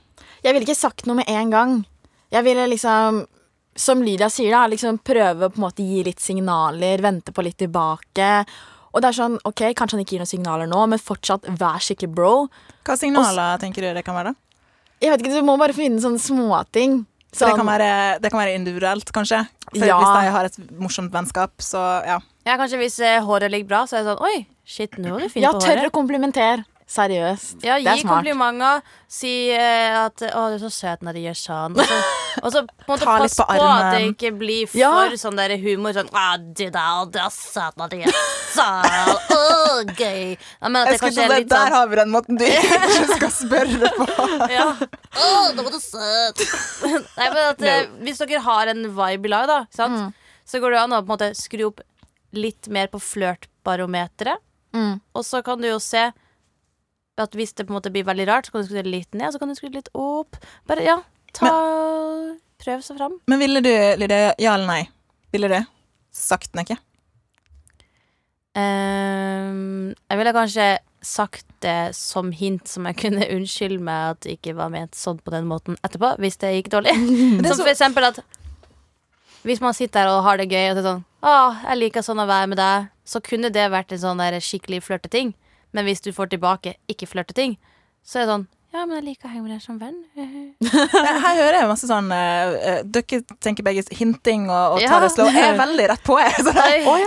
Jeg 0.41 0.55
ville 0.55 0.65
ikke 0.65 0.77
sagt 0.79 1.05
noe 1.05 1.19
med 1.19 1.29
en 1.29 1.53
gang. 1.53 1.73
Jeg 2.33 2.45
ville 2.47 2.65
liksom, 2.71 3.21
som 3.77 4.01
Lydia 4.01 4.29
sier, 4.31 4.55
da, 4.55 4.65
liksom 4.71 4.97
prøve 5.05 5.47
å 5.47 5.53
på 5.53 5.61
en 5.61 5.65
måte 5.67 5.85
gi 5.85 6.01
litt 6.07 6.21
signaler, 6.23 7.03
vente 7.03 7.33
på 7.35 7.45
litt 7.45 7.59
tilbake. 7.61 8.31
Og 8.91 9.03
det 9.03 9.11
er 9.11 9.17
sånn, 9.19 9.37
ok, 9.47 9.69
Kanskje 9.77 9.97
han 9.97 10.03
ikke 10.03 10.15
gir 10.17 10.23
noen 10.23 10.31
signaler 10.31 10.69
nå, 10.69 10.81
men 10.91 10.99
fortsatt 10.99 11.45
vær 11.59 11.83
skikkelig 11.83 12.11
bro. 12.15 12.33
Hva 12.87 12.97
signaler 12.99 13.61
tenker 13.61 13.85
du 13.85 13.91
det 13.95 14.03
kan 14.07 14.17
være? 14.17 14.33
da? 14.33 14.67
Jeg 15.01 15.13
vet 15.13 15.23
ikke, 15.23 15.37
Du 15.37 15.47
må 15.47 15.55
bare 15.61 15.75
finne 15.77 16.01
sånne 16.01 16.21
småting. 16.21 17.03
Sånn, 17.31 17.53
det, 17.53 17.59
kan 17.61 17.69
være, 17.69 17.91
det 18.19 18.31
kan 18.33 18.41
være 18.41 18.57
individuelt, 18.57 19.13
kanskje? 19.15 19.45
For 19.71 19.85
Ja. 19.87 19.97
Hvis 20.01 20.23
jeg 20.25 20.31
har 20.35 20.45
et 20.49 20.57
morsomt 20.79 21.13
vennskap, 21.13 21.51
så 21.63 21.79
ja. 22.05 22.19
Ja, 22.45 22.57
kanskje 22.57 22.77
hvis 22.81 22.99
eh, 22.99 23.21
håret 23.23 23.51
ligger 23.53 23.67
bra, 23.69 23.83
så 23.87 23.97
er 23.99 24.03
det 24.03 24.11
sånn 24.11 24.23
Oi, 24.27 24.45
shit, 24.65 24.97
nå 24.99 25.15
er 25.15 25.27
du 25.27 25.29
fin 25.31 25.43
ja, 25.45 25.51
på 25.55 25.61
tørre 25.63 25.77
håret. 25.85 25.91
å 25.93 25.95
komplimentere. 25.95 26.65
Seriøst. 26.91 27.61
Ja, 27.63 27.77
det 27.79 27.87
er 27.87 27.95
gi 27.95 28.01
smart. 28.03 28.17
komplimenter. 28.19 28.81
Si 29.07 29.29
eh, 29.55 29.93
at 29.95 30.19
'Å, 30.27 30.41
du 30.51 30.55
er 30.57 30.59
så 30.59 30.71
søt 30.75 31.03
når 31.05 31.15
du 31.15 31.19
gjør 31.23 31.37
sånn'. 31.39 31.77
Og 31.79 31.85
så, 31.87 31.99
og 32.43 32.49
så 32.51 32.61
på 32.67 32.83
en 32.83 32.91
måte 32.91 33.05
pass 33.07 33.35
på 33.39 33.45
på, 33.47 33.67
at 33.67 33.93
det 33.95 34.01
ikke 34.09 34.31
blir 34.35 34.67
for 34.67 34.79
Ja. 34.81 34.91
sånn 35.21 35.37
der 35.39 35.53
humor. 35.61 35.93
Sånn 35.95 36.09
'Å, 36.11 36.25
du 36.51 36.65
der, 36.67 37.05
du 37.13 37.19
er 37.21 37.29
søt 37.31 37.77
når 37.79 37.93
du 37.93 37.95
gjør 38.01 38.17
sånn'. 38.51 38.89
Å, 39.37 39.95
gøy. 39.95 40.35
Jeg 40.35 40.67
mener 40.67 40.81
at 40.83 40.91
det 40.91 40.99
kanskje 41.05 41.23
er 41.23 41.31
det, 41.31 41.37
sånn 41.45 41.53
Der 41.53 41.75
har 41.77 41.87
vi 41.87 41.95
den 42.01 42.11
måten 42.11 42.39
du 42.41 42.43
ikke 42.43 43.07
skal 43.15 43.31
spørre 43.37 43.91
på. 43.95 44.07
ja. 44.57 44.65
Å, 44.75 45.29
nå 45.55 45.63
var 45.63 45.71
du 45.71 45.79
søt. 45.79 46.43
Nei, 47.15 47.29
men 47.29 47.39
at 47.45 47.61
eh, 47.63 47.85
Hvis 48.03 48.19
dere 48.25 48.43
har 48.43 48.73
en 48.73 48.83
vibe 48.99 49.31
i 49.31 49.31
lag, 49.31 49.47
da, 49.47 49.61
sant? 49.71 49.95
Mm. 49.95 50.11
så 50.51 50.59
går 50.59 50.75
det 50.75 50.81
an 50.81 50.97
å 50.97 50.99
på 50.99 51.07
en 51.07 51.13
måte 51.15 51.31
skru 51.39 51.69
opp 51.69 51.79
litt 52.35 52.67
mer 52.67 52.87
på 52.91 52.99
flørtbarometeret. 52.99 54.43
Mm. 54.75 54.99
Og 55.15 55.23
så 55.27 55.39
kan 55.43 55.59
du 55.59 55.67
jo 55.69 55.79
se 55.83 56.09
at 57.23 57.35
hvis 57.37 57.55
det 57.57 57.65
på 57.67 57.73
en 57.73 57.79
måte 57.79 57.91
blir 57.93 58.07
veldig 58.07 58.27
rart, 58.29 58.47
så 58.47 58.55
kan 58.55 58.63
du 58.63 58.69
skru 58.69 58.87
litt 58.87 59.17
ned, 59.17 59.33
så 59.33 59.41
kan 59.41 59.51
du 59.51 59.57
skru 59.57 59.69
litt 59.73 59.91
opp. 59.97 60.39
Bare, 60.69 60.85
ja, 60.85 60.99
ta 61.37 61.51
Prøv 62.61 62.83
seg 62.85 62.99
fram. 62.99 63.15
Men 63.25 63.41
ville 63.41 63.61
du, 63.65 63.71
Lydia, 63.97 64.35
ja 64.37 64.53
eller 64.53 64.67
nei? 64.69 64.81
Ville 65.33 65.49
du 65.49 65.57
sagt 66.13 66.53
noe? 66.53 66.77
Um, 68.51 69.93
jeg 69.95 70.19
ville 70.19 70.33
kanskje 70.35 70.67
sagt 71.01 71.47
det 71.63 71.95
som 71.97 72.29
hint, 72.35 72.67
som 72.69 72.85
jeg 72.89 72.99
kunne 73.01 73.29
unnskylde 73.35 73.81
meg 73.81 74.13
at 74.15 74.21
det 74.25 74.37
ikke 74.37 74.57
var 74.59 74.73
ment 74.73 74.97
sånn 74.97 75.21
på 75.23 75.33
den 75.33 75.47
måten 75.49 75.79
etterpå, 75.81 76.13
hvis 76.21 76.37
det 76.43 76.53
gikk 76.57 76.71
dårlig. 76.75 76.93
det 77.41 77.55
som 77.55 77.63
for 77.63 77.73
eksempel 77.73 78.11
at 78.11 78.21
hvis 79.47 79.61
man 79.63 79.73
sitter 79.73 80.05
her 80.05 80.13
og 80.13 80.25
har 80.27 80.37
det 80.37 80.51
gøy, 80.51 80.67
og 80.69 80.75
det 80.77 80.83
er 80.83 80.89
sånn 80.91 81.05
Å, 81.25 81.31
jeg 81.65 81.77
liker 81.79 82.05
sånn 82.05 82.21
å 82.21 82.27
være 82.29 82.49
med 82.51 82.59
deg, 82.61 82.91
så 83.05 83.21
kunne 83.25 83.49
det 83.53 83.71
vært 83.73 83.95
en 83.95 84.01
sånn 84.03 84.21
der 84.21 84.37
skikkelig 84.41 84.83
flørteting. 84.85 85.33
Men 85.73 85.85
hvis 85.87 86.01
du 86.03 86.11
får 86.13 86.29
tilbake 86.33 86.75
ikke 86.91 87.07
flørteting, 87.07 87.57
så 88.03 88.19
er 88.19 88.25
det 88.25 88.33
sånn 88.35 88.47
Ja, 88.73 88.85
men 88.85 88.95
jeg 89.01 89.03
liker 89.09 89.27
å 89.27 89.31
henge 89.33 89.43
med 89.43 89.51
deg 89.51 89.61
som 89.61 89.79
venn. 89.79 89.97
Her 91.25 91.35
hører 91.35 91.57
jeg 91.59 91.67
masse 91.67 91.87
sånn 91.89 92.07
eh, 92.15 92.81
Dere 92.87 93.19
tenker 93.43 93.65
begge 93.67 93.83
hinting 93.97 94.45
og, 94.49 94.77
og 94.77 94.81
Ja. 94.83 94.87
tar 94.93 95.01
det 95.05 95.11
slow. 95.15 95.27
Jeg 95.31 95.49
er 95.53 95.57
veldig 95.59 95.89
rett 95.91 96.03
på, 96.07 96.15
jeg. 96.21 96.37
Så 96.47 96.53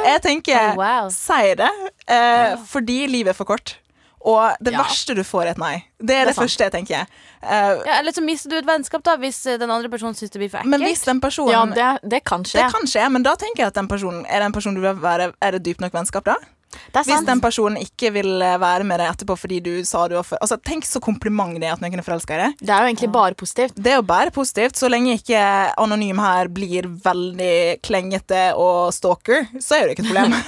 jeg 0.05 0.21
tenker 0.27 0.75
Oh, 0.75 0.77
wow. 0.83 1.09
Si 1.13 1.55
det, 1.61 1.71
eh, 2.07 2.57
fordi 2.69 3.07
livet 3.09 3.33
er 3.33 3.39
for 3.39 3.49
kort. 3.49 3.79
Og 4.25 4.57
det 4.65 4.73
Ja. 4.73 4.81
verste 4.81 5.13
du 5.17 5.21
får, 5.25 5.43
er 5.45 5.51
et 5.53 5.59
nei. 5.61 5.75
Det 6.01 6.05
er 6.05 6.07
det, 6.07 6.21
er 6.21 6.27
det 6.31 6.37
første 6.39 6.65
jeg 6.65 6.73
tenker. 6.73 7.09
Uh, 7.45 7.81
Ja, 7.85 7.99
eller 7.99 8.13
så 8.17 8.23
mister 8.25 8.49
du 8.49 8.57
et 8.57 8.65
vennskap, 8.69 9.03
da, 9.05 9.17
hvis 9.21 9.43
den 9.61 9.69
andre 9.71 9.91
personen 9.93 10.17
syns 10.17 10.33
det 10.33 10.41
blir 10.41 10.49
for 10.49 10.63
ekkelt. 10.63 10.71
men 10.73 10.81
hvis 10.87 11.03
den 11.05 11.21
personen 11.21 11.75
Ja, 11.77 11.93
det, 12.01 12.09
det 12.11 12.23
kan 12.25 12.45
skje. 12.45 12.63
Det 12.63 12.73
kan 12.73 12.89
skje, 12.89 13.05
men 13.13 13.23
da 13.27 13.35
tenker 13.37 13.65
jeg 13.65 13.73
at 13.73 13.77
den 13.77 13.89
personen 13.89 14.25
Er 14.25 14.41
det 14.41 14.47
en 14.49 14.57
person 14.57 14.75
du 14.75 14.81
vil 14.81 14.97
være 14.97 15.33
Er 15.45 15.51
det 15.59 15.63
dypt 15.67 15.81
nok 15.85 15.93
vennskap 15.93 16.25
da? 16.25 16.37
Det 16.93 17.01
er 17.03 17.09
Hvis 17.09 17.27
den 17.27 17.43
personen 17.43 17.81
ikke 17.81 18.13
vil 18.15 18.43
eh, 18.43 18.57
være 18.61 18.87
med 18.87 19.01
deg 19.03 19.13
etterpå 19.13 19.37
fordi 19.39 19.61
du 19.65 19.73
sa 19.87 20.07
du 20.09 20.17
var 20.19 20.27
for 20.27 20.41
Altså, 20.45 20.59
tenk 20.61 20.87
så 20.89 21.01
kompliment 21.03 21.57
det 21.61 21.69
er 21.69 21.77
at 21.77 21.83
noen 21.83 22.01
er 22.01 22.07
forelska 22.07 22.37
i 22.37 22.41
deg. 22.41 22.57
Det 22.61 22.73
er 22.75 22.85
jo 22.85 22.91
egentlig 22.93 23.11
bare 23.15 23.39
positivt. 23.39 23.77
Det 23.79 23.93
er 23.93 23.99
jo 24.01 24.07
bare 24.07 24.33
positivt, 24.35 24.79
så 24.81 24.91
lenge 24.91 25.17
ikke 25.19 25.41
anonym 25.81 26.21
her 26.23 26.51
blir 26.53 26.89
veldig 27.05 27.55
klengete 27.85 28.43
og 28.61 28.93
stalker, 28.95 29.49
så 29.63 29.79
er 29.79 29.87
det 29.89 29.97
ikke 29.97 30.07
et 30.07 30.13
problem. 30.13 30.39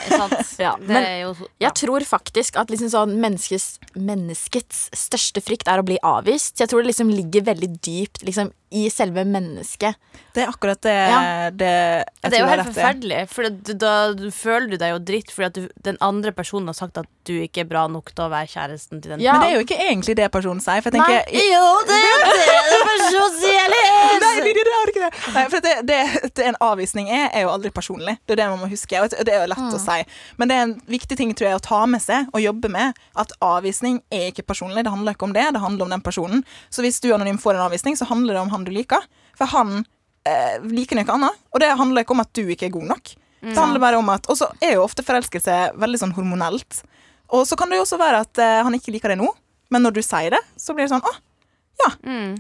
Ja, 0.56 0.72
det 0.80 0.88
men 0.88 1.04
er 1.04 1.18
jo 1.20 1.32
Jeg 1.60 1.72
tror 1.76 2.04
faktisk 2.06 2.56
at 2.60 2.70
liksom 2.72 2.88
sånn 2.92 3.16
menneskets, 3.20 3.76
menneskets 3.94 4.86
største 4.96 5.42
frykt 5.44 5.68
er 5.68 5.82
å 5.82 5.86
bli 5.86 5.98
avvist. 6.06 6.56
Jeg 6.60 6.70
tror 6.70 6.82
det 6.82 6.92
liksom 6.92 7.10
ligger 7.12 7.44
veldig 7.50 7.70
dypt 7.84 8.24
liksom 8.26 8.52
i 8.70 8.88
selve 8.90 9.22
mennesket. 9.24 9.94
Det 10.34 10.42
er 10.42 10.50
akkurat 10.50 10.80
det, 10.82 10.92
Ja. 10.92 11.50
det 11.50 11.70
jeg 11.70 12.30
Det 12.30 12.34
er 12.34 12.40
jo 12.40 12.46
helt 12.50 12.66
forferdelig, 12.66 13.28
for 13.30 13.48
da, 13.78 13.92
føler 14.34 14.70
du 14.70 14.76
deg 14.76 14.90
jo 14.90 14.98
dritt 14.98 15.30
fordi 15.30 15.46
at 15.46 15.54
du, 15.54 15.68
den 15.84 15.98
andre 16.00 16.32
personen 16.32 16.66
har 16.66 16.74
sagt 16.74 16.98
at 16.98 17.06
du 17.26 17.32
ikke 17.42 17.62
er 17.62 17.68
bra 17.70 17.86
nok 17.86 18.10
til 18.14 18.24
å 18.26 18.30
være 18.30 18.50
kjæresten 18.50 19.02
til 19.02 19.14
den. 19.14 19.20
Ja. 19.22 19.32
Men 19.36 19.40
det 19.40 19.48
er 19.50 19.54
jo 19.56 19.64
ikke 19.66 19.78
egentlig 19.86 20.16
det 20.18 20.30
personen 20.34 20.60
sier. 20.60 20.82
For 20.82 20.90
jeg 20.90 20.98
tenker, 20.98 21.30
Jo, 21.30 21.64
det 21.86 22.00
er 22.00 22.24
det! 22.26 22.80
personen 22.90 23.38
sier! 23.38 23.66
nei, 23.70 24.52
det 24.52 24.62
er 24.66 24.90
ikke 24.92 25.04
det. 25.04 25.12
Nei, 25.34 25.44
for 25.52 25.64
det, 25.64 25.74
det, 25.88 25.98
det 26.36 26.46
en 26.50 26.58
avvisning 26.60 27.08
er, 27.10 27.28
er 27.32 27.46
jo 27.46 27.52
aldri 27.54 27.70
personlig. 27.74 28.16
Det 28.26 28.36
er 28.36 28.42
det 28.42 28.48
man 28.52 28.62
må 28.64 28.70
huske. 28.70 28.98
Og 29.02 29.10
det 29.10 29.32
er 29.34 29.44
jo 29.44 29.50
lett 29.52 29.78
å 29.78 29.80
si. 29.82 29.98
Men 30.40 30.50
det 30.50 30.56
er 30.56 30.66
en 30.68 30.74
viktig 30.90 31.18
ting 31.18 31.34
tror 31.34 31.50
jeg, 31.50 31.60
å 31.60 31.64
ta 31.66 31.80
med 31.90 32.02
seg 32.02 32.30
og 32.32 32.42
jobbe 32.42 32.70
med. 32.72 32.98
At 33.18 33.34
avvisning 33.44 34.00
er 34.14 34.30
ikke 34.30 34.46
personlig. 34.46 34.84
Det 34.86 34.92
handler 34.94 35.16
ikke 35.16 35.28
om 35.30 35.34
det, 35.36 35.46
det 35.56 35.62
handler 35.62 35.88
om 35.88 35.94
den 35.96 36.04
personen. 36.04 36.44
Så 36.70 36.84
hvis 36.86 37.00
du 37.02 37.10
anonym 37.14 37.38
får 37.42 37.56
en 37.58 37.66
avvisning, 37.68 37.98
så 37.98 38.08
handler 38.10 38.36
det 38.36 38.44
om 38.44 38.54
han 38.56 38.66
du 38.66 38.72
liker. 38.74 39.04
For 39.36 39.52
han 39.52 39.78
eh, 40.26 40.58
liker 40.72 40.98
noe 40.98 41.16
annet. 41.18 41.46
Og 41.52 41.62
det 41.62 41.70
handler 41.78 42.04
ikke 42.04 42.16
om 42.16 42.24
at 42.24 42.32
du 42.36 42.44
ikke 42.48 42.70
er 42.70 42.76
god 42.76 42.90
nok. 42.96 43.14
Det 43.46 43.58
handler 43.58 43.78
bare 43.78 43.98
om 44.00 44.08
at 44.10 44.26
Og 44.32 44.38
så 44.40 44.48
er 44.64 44.74
jo 44.74 44.82
ofte 44.82 45.04
forelskelse 45.06 45.58
veldig 45.78 46.00
sånn 46.00 46.14
hormonelt. 46.16 46.80
Og 47.34 47.46
så 47.46 47.58
kan 47.58 47.70
det 47.70 47.78
jo 47.78 47.84
også 47.84 47.98
være 48.00 48.24
at 48.24 48.42
eh, 48.42 48.62
han 48.66 48.74
ikke 48.74 48.94
liker 48.94 49.12
det 49.12 49.20
nå, 49.20 49.28
men 49.74 49.82
når 49.82 49.96
du 49.96 50.02
sier 50.04 50.36
det, 50.36 50.42
så 50.58 50.74
blir 50.74 50.86
det 50.86 50.94
sånn 50.94 51.06
Å, 51.06 51.90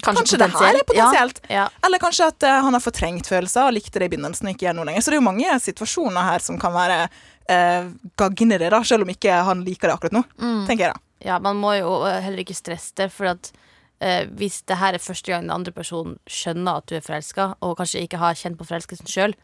kanskje 0.02 0.38
det 0.40 0.46
her 0.54 0.78
er 0.78 0.84
potensielt. 0.86 1.40
Ja. 1.52 1.66
Eller 1.84 2.00
kanskje 2.02 2.30
at 2.30 2.46
eh, 2.46 2.58
han 2.64 2.72
har 2.72 2.82
fortrengt 2.82 3.28
følelser 3.28 3.66
og 3.66 3.74
likte 3.76 4.00
det 4.00 4.08
i 4.08 4.12
begynnelsen 4.14 4.48
og 4.48 4.54
ikke 4.54 4.68
gjør 4.68 4.78
noe 4.78 4.88
lenger. 4.88 5.04
Så 5.04 5.12
det 5.12 5.18
er 5.18 5.20
jo 5.20 5.26
mange 5.26 5.58
situasjoner 5.66 6.28
her 6.30 6.44
som 6.44 6.60
kan 6.60 6.72
være 6.74 7.00
uh, 7.10 7.90
gagnere, 8.18 8.70
da, 8.72 8.80
selv 8.86 9.04
om 9.04 9.12
ikke 9.12 9.42
han 9.50 9.66
liker 9.66 9.90
det 9.90 9.98
akkurat 9.98 10.16
nå. 10.16 10.22
tenker 10.70 10.86
jeg 10.86 10.94
da. 10.94 11.02
Ja, 11.26 11.36
man 11.42 11.58
må 11.60 11.74
jo 11.76 11.98
heller 12.06 12.42
ikke 12.42 12.56
stresse 12.56 12.94
det, 12.96 13.10
for 13.12 13.34
at 13.34 13.50
eh, 14.00 14.24
hvis 14.38 14.62
det 14.68 14.78
her 14.80 14.96
er 14.96 15.02
første 15.02 15.32
gang 15.32 15.46
den 15.46 15.54
andre 15.54 15.72
personen 15.72 16.18
skjønner 16.28 16.80
at 16.80 16.88
du 16.88 16.96
er 16.96 17.04
forelska, 17.04 17.54
og 17.60 17.76
kanskje 17.78 18.04
ikke 18.06 18.22
har 18.22 18.38
kjent 18.38 18.58
på 18.58 18.68
forelskelsen 18.68 19.10
sjøl, 19.10 19.36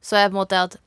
så 0.00 0.16
er 0.16 0.26
det 0.26 0.32
på 0.32 0.38
en 0.38 0.42
måte 0.42 0.62
at 0.68 0.78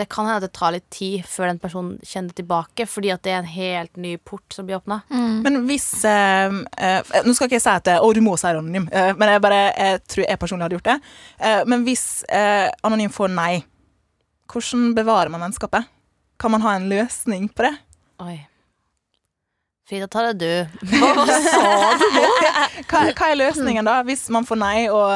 det 0.00 0.06
kan 0.08 0.24
hende 0.24 0.40
at 0.40 0.46
det 0.46 0.54
tar 0.56 0.72
litt 0.72 0.86
tid 0.92 1.24
før 1.28 1.50
den 1.50 1.58
personen 1.60 1.98
kjenner 2.06 2.32
tilbake, 2.36 2.86
fordi 2.88 3.10
at 3.12 3.22
det 3.26 3.34
er 3.34 3.42
en 3.42 3.50
helt 3.50 3.98
ny 4.00 4.14
port 4.24 4.54
som 4.54 4.64
blir 4.66 4.78
åpna. 4.78 5.02
Men 5.44 5.58
hvis 5.68 5.88
eh, 6.08 6.54
eh, 6.80 7.10
Nå 7.26 7.34
skal 7.36 7.50
ikke 7.50 7.58
jeg 7.58 7.64
si 7.66 7.72
at 7.74 7.84
det 7.90 7.98
Å, 8.00 8.08
du 8.16 8.22
må 8.24 8.36
si 8.40 8.48
anonym, 8.48 8.86
eh, 8.88 9.10
men 9.18 9.34
jeg 9.34 9.42
bare 9.44 9.60
jeg 9.68 10.00
tror 10.08 10.24
jeg 10.24 10.40
personlig 10.40 10.66
hadde 10.66 10.78
gjort 10.78 10.88
det. 10.88 10.96
Eh, 11.44 11.60
men 11.68 11.84
hvis 11.84 12.06
eh, 12.32 12.70
anonym 12.88 13.12
får 13.12 13.34
nei, 13.36 13.52
hvordan 14.52 14.94
bevarer 14.96 15.32
man 15.34 15.44
vennskapet? 15.44 15.92
Kan 16.40 16.56
man 16.56 16.64
ha 16.64 16.74
en 16.78 16.88
løsning 16.90 17.50
på 17.52 17.68
det? 17.68 17.74
Oi. 18.24 18.38
Frida, 19.88 20.06
ta 20.06 20.22
det 20.30 20.34
du. 20.38 20.52
Hva, 22.92 23.00
hva 23.08 23.28
er 23.32 23.38
løsningen 23.38 23.86
da, 23.86 23.98
hvis 24.06 24.28
man 24.32 24.44
får 24.46 24.58
nei 24.60 24.78
og, 24.92 25.08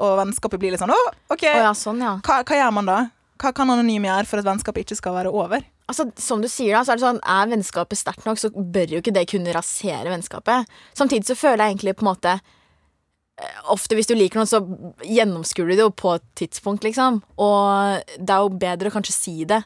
og 0.00 0.14
vennskapet 0.22 0.60
blir 0.60 0.72
litt 0.74 0.80
sånn 0.80 0.92
Å, 0.94 0.98
OK, 1.34 1.44
Å 1.50 1.62
ja, 1.66 1.72
sånn, 1.76 2.00
ja. 2.04 2.14
hva, 2.24 2.40
hva 2.46 2.58
gjør 2.58 2.72
man 2.76 2.88
da? 2.88 2.98
Hva 3.42 3.50
kan 3.56 3.70
anonym 3.74 4.06
gjøre 4.06 4.28
for 4.30 4.40
at 4.40 4.46
vennskapet 4.46 4.84
ikke 4.84 4.98
skal 5.00 5.16
være 5.18 5.32
over? 5.34 5.64
Altså, 5.90 6.06
som 6.20 6.40
du 6.40 6.48
sier 6.48 6.76
da, 6.76 6.84
så 6.86 6.94
Er 6.94 7.00
det 7.00 7.04
sånn, 7.04 7.20
er 7.20 7.50
vennskapet 7.50 8.00
sterkt 8.00 8.24
nok, 8.28 8.40
så 8.40 8.48
bør 8.54 8.96
jo 8.96 9.02
ikke 9.02 9.12
det 9.14 9.26
kunne 9.28 9.52
rasere 9.52 10.12
vennskapet. 10.12 10.70
Samtidig 10.96 11.28
så 11.28 11.36
føler 11.36 11.64
jeg 11.66 11.74
egentlig 11.74 11.96
på 11.98 12.06
en 12.06 12.12
måte 12.12 12.36
eh, 12.38 13.58
Ofte 13.74 13.98
hvis 13.98 14.08
du 14.08 14.14
liker 14.16 14.40
noen, 14.40 14.48
så 14.48 14.62
gjennomskuer 15.04 15.68
du 15.68 15.74
det 15.74 15.84
jo 15.84 15.92
på 15.92 16.14
et 16.16 16.26
tidspunkt, 16.40 16.86
liksom. 16.86 17.20
Og 17.36 18.14
det 18.16 18.32
er 18.32 18.46
jo 18.46 18.60
bedre 18.62 18.92
å 18.92 18.96
kanskje 18.96 19.16
si 19.18 19.36
det 19.50 19.60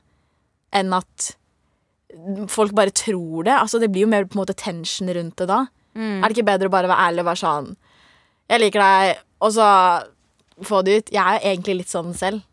enn 0.75 0.91
at 0.97 1.33
folk 2.49 2.73
bare 2.77 2.95
tror 2.95 3.45
det. 3.45 3.55
Altså, 3.55 3.79
Det 3.81 3.91
blir 3.93 4.07
jo 4.07 4.11
mer 4.11 4.25
på 4.25 4.38
en 4.38 4.43
måte 4.45 4.57
tension 4.57 5.09
rundt 5.09 5.37
det 5.37 5.49
da. 5.50 5.67
Er 5.99 6.29
det 6.29 6.37
ikke 6.37 6.47
bedre 6.47 6.69
å 6.71 6.73
bare 6.73 6.88
være 6.91 7.09
ærlig 7.09 7.23
og 7.25 7.27
være 7.27 7.41
sånn 7.41 7.73
Jeg 8.49 8.61
liker 8.62 8.83
deg, 8.85 9.23
og 9.43 9.50
så 9.57 9.71
få 10.69 10.83
det 10.87 10.95
ut. 10.99 11.11
Jeg 11.12 11.23
er 11.23 11.38
jo 11.38 11.50
egentlig 11.50 11.77
litt 11.81 11.91
sånn 11.91 12.15
selv. 12.17 12.45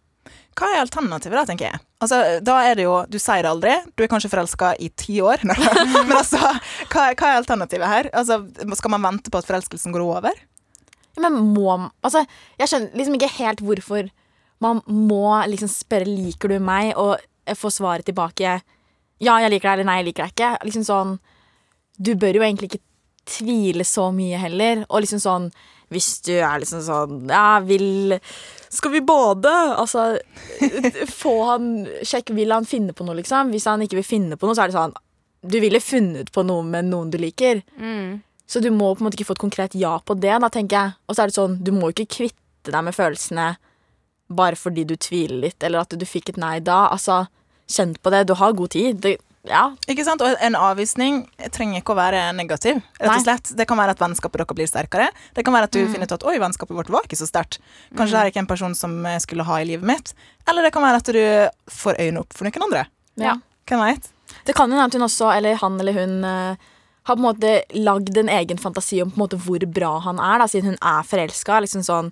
Hva 0.55 0.69
er 0.71 0.81
alternativet, 0.81 1.35
da, 1.35 1.43
tenker 1.45 1.67
jeg? 1.67 1.79
Altså, 2.03 2.19
da 2.45 2.55
er 2.63 2.77
det 2.79 2.85
jo, 2.85 2.95
Du 3.11 3.17
sier 3.19 3.43
det 3.43 3.51
aldri, 3.51 3.75
du 3.95 4.03
er 4.03 4.11
kanskje 4.11 4.31
forelska 4.31 4.73
i 4.79 4.89
ti 4.95 5.19
år. 5.23 5.43
Men 5.45 6.15
altså, 6.15 6.39
hva, 6.39 7.09
hva 7.11 7.31
er 7.31 7.39
alternativet 7.41 7.91
her? 7.91 8.09
Altså, 8.15 8.41
Skal 8.79 8.93
man 8.95 9.03
vente 9.03 9.31
på 9.31 9.41
at 9.41 9.49
forelskelsen 9.49 9.95
går 9.95 10.05
over? 10.05 10.43
Ja, 11.15 11.23
men 11.23 11.37
må 11.55 11.69
Altså, 12.03 12.25
jeg 12.59 12.67
skjønner 12.67 12.97
liksom 12.99 13.15
ikke 13.15 13.33
helt 13.37 13.61
hvorfor 13.63 14.09
man 14.63 14.81
må 14.87 15.27
liksom 15.51 15.69
spørre 15.71 16.07
liker 16.07 16.51
du 16.51 16.59
meg, 16.63 16.93
og 16.99 17.19
få 17.59 17.69
svaret 17.71 18.07
tilbake 18.07 18.57
ja, 19.23 19.37
jeg 19.43 19.53
liker 19.53 19.69
deg, 19.69 19.77
eller 19.77 19.87
nei, 19.87 19.99
jeg 20.01 20.07
liker 20.09 20.25
deg 20.25 20.35
ikke. 20.35 20.51
Liksom 20.67 20.83
sånn 20.87 21.15
Du 21.97 22.11
bør 22.19 22.35
jo 22.35 22.43
egentlig 22.43 22.73
ikke 22.73 22.83
tvile 23.25 23.85
så 23.87 24.09
mye 24.15 24.37
heller. 24.41 24.83
Og 24.89 25.05
liksom 25.05 25.21
sånn 25.23 25.47
Hvis 25.93 26.21
du 26.25 26.33
er 26.35 26.59
liksom 26.61 26.83
sånn 26.85 27.31
Ja, 27.31 27.59
vil 27.65 28.17
Skal 28.69 28.91
vi 28.95 29.01
bade? 29.05 29.53
Altså 29.79 30.17
Få 31.21 31.35
han 31.51 31.71
Sjekk, 32.03 32.33
vil 32.35 32.51
han 32.53 32.67
finne 32.69 32.93
på 32.93 33.07
noe, 33.07 33.17
liksom? 33.21 33.53
Hvis 33.55 33.67
han 33.71 33.81
ikke 33.85 34.01
vil 34.01 34.07
finne 34.07 34.37
på 34.37 34.49
noe, 34.49 34.57
så 34.57 34.65
er 34.65 34.73
det 34.73 34.77
sånn 34.77 34.95
Du 35.45 35.59
ville 35.63 35.81
funnet 35.83 36.31
på 36.33 36.43
noe 36.45 36.65
med 36.65 36.89
noen 36.91 37.11
du 37.13 37.19
liker. 37.21 37.63
Så 38.49 38.59
du 38.61 38.69
må 38.73 38.91
på 38.93 39.01
en 39.01 39.07
måte 39.07 39.17
ikke 39.17 39.31
få 39.31 39.35
et 39.37 39.41
konkret 39.41 39.75
ja 39.77 39.95
på 40.05 40.13
det, 40.21 40.33
da, 40.41 40.49
tenker 40.53 40.75
jeg. 40.77 40.93
Og 41.07 41.15
så 41.15 41.23
er 41.23 41.31
det 41.31 41.35
sånn, 41.37 41.55
du 41.65 41.71
må 41.73 41.89
ikke 41.93 42.05
kvitte 42.17 42.73
deg 42.73 42.83
med 42.85 42.93
følelsene 42.97 43.47
bare 44.27 44.57
fordi 44.57 44.83
du 44.89 44.95
tviler 44.97 45.37
litt, 45.47 45.61
eller 45.65 45.83
at 45.83 45.93
du 45.97 46.05
fikk 46.05 46.29
et 46.33 46.37
nei 46.41 46.59
da. 46.65 46.87
Altså, 46.93 47.23
kjenn 47.71 47.95
på 48.01 48.11
det. 48.13 48.25
Du 48.29 48.35
har 48.37 48.53
god 48.53 48.69
tid. 48.75 48.99
Det, 49.01 49.15
ja. 49.49 49.63
Ikke 49.91 50.05
sant? 50.05 50.21
Og 50.25 50.37
en 50.41 50.57
avvisning 50.57 51.23
trenger 51.53 51.81
ikke 51.81 51.93
å 51.93 51.99
være 51.99 52.21
negativ. 52.37 52.81
rett 52.99 53.11
og 53.13 53.23
slett. 53.25 53.51
Det 53.57 53.67
kan 53.69 53.77
være 53.77 53.95
at 53.95 54.01
vennskapet 54.01 54.41
deres 54.41 54.57
blir 54.57 54.69
sterkere. 54.69 55.09
Det 55.37 55.45
kan 55.45 55.53
være 55.53 55.69
at 55.69 55.75
du 55.75 55.83
finner 55.85 56.09
ut 56.09 56.15
at 56.17 56.25
oi, 56.25 56.37
vennskapet 56.41 56.77
vårt 56.77 56.89
var 56.93 57.05
ikke 57.05 57.19
så 57.19 57.29
sterkt. 57.29 57.59
Kanskje 57.97 58.15
det 58.17 58.21
er 58.23 58.31
ikke 58.33 58.43
en 58.45 58.49
person 58.49 58.75
som 58.77 58.95
jeg 59.05 59.21
skulle 59.25 59.45
ha 59.47 59.59
i 59.61 59.67
livet 59.69 59.85
mitt. 59.85 60.13
Eller 60.49 60.65
det 60.65 60.73
kan 60.75 60.85
være 60.85 61.01
at 61.01 61.11
du 61.13 61.21
får 61.73 61.99
øynene 62.01 62.23
opp 62.25 62.33
for 62.33 62.47
noen 62.47 62.69
andre. 62.69 62.87
ja. 63.21 63.37
Hvem 63.65 63.81
veit? 63.81 64.11
Det 64.45 64.53
kan 64.53 64.69
jo 64.69 64.77
hende 64.77 64.85
at 64.91 64.93
hun 64.93 65.01
også, 65.07 65.31
eller 65.33 65.55
han 65.57 65.79
eller 65.81 65.95
hun, 65.95 66.11
eh, 66.23 66.65
har 67.05 67.15
på 67.15 67.17
en 67.17 67.25
måte 67.25 67.53
lagd 67.73 68.17
en 68.17 68.29
egen 68.29 68.59
fantasi 68.61 68.99
om 69.01 69.09
på 69.09 69.17
en 69.17 69.23
måte 69.23 69.39
hvor 69.41 69.65
bra 69.73 69.99
han 70.05 70.19
er, 70.21 70.37
da, 70.41 70.45
siden 70.49 70.73
hun 70.73 70.77
er 70.81 71.05
forelska. 71.05 71.59
Liksom 71.65 71.81
sånn 71.85 72.11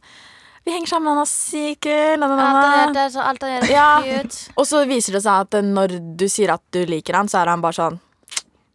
Vi 0.64 0.72
henger 0.72 0.88
sammen, 0.88 1.12
han 1.12 1.22
er 1.24 1.28
sykt 1.30 1.88
Alt 1.92 3.44
han 3.44 3.52
gjør, 3.52 3.64
er 3.64 3.68
er 3.68 3.72
Ja. 3.72 3.88
cute. 4.24 4.52
Og 4.56 4.66
så 4.70 4.86
viser 4.88 5.18
det 5.18 5.24
seg 5.26 5.42
at 5.48 5.54
eh, 5.60 5.66
når 5.66 5.98
du 6.18 6.26
sier 6.32 6.54
at 6.54 6.64
du 6.72 6.86
liker 6.88 7.18
han, 7.20 7.28
så 7.28 7.42
er 7.42 7.52
han 7.52 7.62
bare 7.64 7.76
sånn 7.80 8.00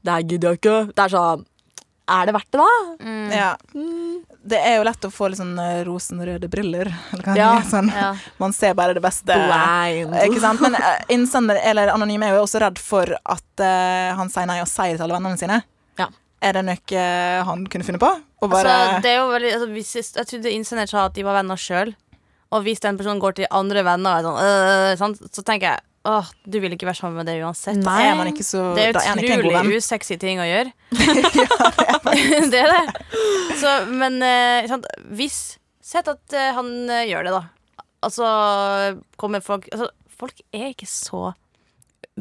Det 0.05 0.13
her 0.13 0.23
gidder 0.23 0.53
jeg 0.53 0.61
ikke. 0.61 0.77
Det 0.95 1.05
er 1.07 1.15
sånn 1.15 1.47
Er 2.09 2.27
det 2.29 2.35
verdt 2.37 2.51
det, 2.53 2.61
da? 2.61 3.07
Ja. 3.37 3.49
Det 4.49 4.59
er 4.65 4.77
jo 4.79 4.85
lett 4.89 5.05
å 5.05 5.11
få 5.13 5.29
litt 5.29 5.41
sånn 5.41 5.59
eh, 5.61 5.83
rosenrøde 5.85 6.49
briller. 6.49 6.89
Eller 7.13 7.25
hva 7.27 7.35
Ja. 7.37 7.49
er, 7.59 7.67
sånn. 7.69 7.91
Ja. 7.93 8.15
Man 8.41 8.53
ser 8.57 8.73
bare 8.75 8.95
det 8.97 9.03
beste. 9.05 9.29
Blind. 9.35 10.15
Ikke 10.25 10.41
sant? 10.41 10.61
Men 10.65 10.75
eh, 10.79 11.03
innsender 11.13 11.61
eller 11.63 11.89
anonym 11.93 12.23
er 12.25 12.37
jo 12.37 12.45
også 12.47 12.61
redd 12.65 12.79
for 12.81 13.13
at 13.13 13.61
uh, 13.61 14.17
han 14.17 14.31
sier 14.33 14.47
nei 14.49 14.61
og 14.63 14.69
sier 14.71 14.95
det 14.95 15.01
til 15.03 15.05
alle 15.05 15.19
vennene 15.19 15.37
sine. 15.41 15.61
Er 16.43 16.55
det 16.55 16.65
noe 16.69 17.01
han 17.49 17.65
kunne 17.67 17.87
funnet 17.87 18.03
på? 18.03 18.11
Og 18.43 18.51
bare 18.53 18.71
Altså, 18.71 19.03
det 19.03 19.11
er 19.11 19.19
jo 19.19 19.29
veldig, 19.33 19.53
altså, 19.57 19.69
hvis, 19.75 19.95
jeg- 19.97 20.27
trodde 20.29 20.53
innsender 20.55 20.87
sa 20.89 21.07
at 21.07 21.15
de 21.15 21.25
var 21.27 21.35
venner 21.41 21.59
sjøl. 21.59 21.95
Og 22.51 22.63
hvis 22.65 22.81
den 22.81 22.97
personen 22.97 23.21
går 23.21 23.35
til 23.37 23.47
andre 23.51 23.83
venner, 23.85 24.19
er 24.19 24.23
sånn, 24.25 24.39
øh, 24.41 24.97
sånn, 24.97 25.17
så 25.35 25.43
tenker 25.45 25.75
jeg 25.75 25.81
åh, 26.09 26.25
du 26.49 26.61
vil 26.63 26.73
ikke 26.73 26.87
være 26.89 26.97
sammen 26.97 27.19
med 27.21 27.27
det 27.29 27.43
uansett. 27.45 27.77
Nei. 27.85 28.07
er 28.07 28.15
man 28.17 28.31
ikke 28.31 28.47
så 28.47 28.75
Det 28.77 28.87
er 28.89 28.97
utrolig 28.97 29.77
usexy 29.77 30.17
ting 30.17 30.41
å 30.41 30.47
gjøre. 30.47 30.73
ja, 31.91 31.99
det 32.49 32.63
er 32.63 32.73
det. 32.73 32.85
Så, 33.61 33.75
men 33.93 34.23
øh, 34.23 34.69
sant, 34.71 34.87
hvis 35.19 35.59
Sett 35.89 36.09
at 36.11 36.35
øh, 36.37 36.49
han 36.53 36.67
eh, 36.93 37.07
gjør 37.09 37.25
det, 37.25 37.33
da. 37.33 37.45
Altså 38.05 38.27
kommer 39.17 39.41
folk 39.41 39.69
altså, 39.73 39.89
Folk 40.19 40.43
er 40.53 40.73
ikke 40.75 40.89
så 40.91 41.31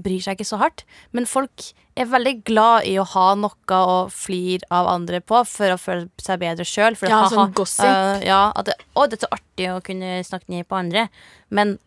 Bryr 0.03 0.21
seg 0.21 0.37
ikke 0.37 0.47
så 0.49 0.59
hardt. 0.61 0.83
Men 1.15 1.25
folk 1.29 1.69
er 1.97 2.09
veldig 2.11 2.35
glad 2.45 2.85
i 2.85 2.97
å 3.01 3.05
ha 3.15 3.25
noe 3.39 3.79
å 3.81 3.97
flire 4.13 4.67
av 4.73 4.89
andre 4.91 5.19
på 5.25 5.41
for 5.49 5.73
å 5.73 5.79
føle 5.81 6.07
seg 6.21 6.39
bedre 6.43 6.65
sjøl. 6.67 6.97
Ja, 7.09 7.23
sånn 7.31 7.55
gossip. 7.57 8.23
ja, 8.25 8.51
at 8.53 8.69
det, 8.69 8.77
å, 8.93 9.07
det 9.09 9.17
er 9.19 9.25
så 9.25 9.33
artig 9.39 9.69
å 9.73 9.81
kunne 9.85 10.19
snakke 10.27 10.51
ned 10.53 10.67
på 10.69 10.77
andre. 10.77 11.07
Men 11.49 11.77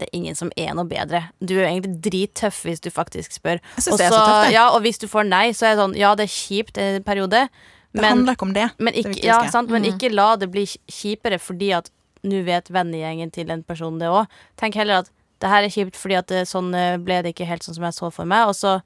det 0.00 0.08
er 0.08 0.16
ingen 0.16 0.36
som 0.38 0.50
er 0.56 0.72
noe 0.74 0.88
bedre. 0.88 1.26
Du 1.44 1.54
er 1.58 1.68
egentlig 1.68 2.00
drittøff 2.06 2.62
hvis 2.64 2.80
du 2.80 2.88
faktisk 2.90 3.36
spør. 3.36 3.60
Jeg 3.76 3.84
synes 3.84 3.92
Og 3.92 4.00
det 4.00 4.06
er 4.08 4.14
så 4.14 4.24
tøft. 4.24 4.54
Ja, 4.54 4.64
og 4.72 4.80
hvis 4.86 4.98
du 4.98 5.06
får 5.12 5.28
nei, 5.28 5.44
så 5.52 5.68
er 5.68 5.76
det 5.76 5.84
sånn 5.84 5.96
Ja, 6.00 6.14
det 6.16 6.26
er 6.26 6.34
kjipt 6.34 6.80
en 6.80 7.04
periode, 7.06 7.46
Det 7.92 8.00
men, 8.00 8.10
handler 8.14 8.38
ikke 8.38 8.48
om 8.48 8.54
det. 8.56 8.68
men, 8.78 8.94
ikke, 8.94 9.14
det 9.18 9.28
ja, 9.28 9.38
sant, 9.52 9.70
men 9.70 9.84
ikke 9.84 10.12
la 10.14 10.36
det 10.40 10.48
bli 10.50 10.64
kjipere 10.66 11.38
fordi 11.42 11.72
at 11.76 11.90
nå 12.22 12.42
vet 12.44 12.68
vennegjengen 12.72 13.30
til 13.32 13.50
en 13.52 13.62
person 13.64 13.98
det 14.00 14.08
òg. 14.08 14.28
Tenk 14.60 14.76
heller 14.76 15.04
at 15.04 15.12
det 15.40 15.48
her 15.50 15.64
er 15.66 15.72
kjipt 15.72 15.96
fordi 15.96 16.16
at 16.20 16.26
det, 16.30 16.44
sånn 16.48 16.72
eh, 16.76 16.96
ble 17.00 17.22
det 17.24 17.34
ikke 17.34 17.46
helt 17.48 17.64
sånn 17.66 17.74
som 17.78 17.84
jeg 17.88 17.96
så 17.96 18.10
for 18.12 18.28
meg, 18.28 18.48
og 18.50 18.56
så 18.58 18.78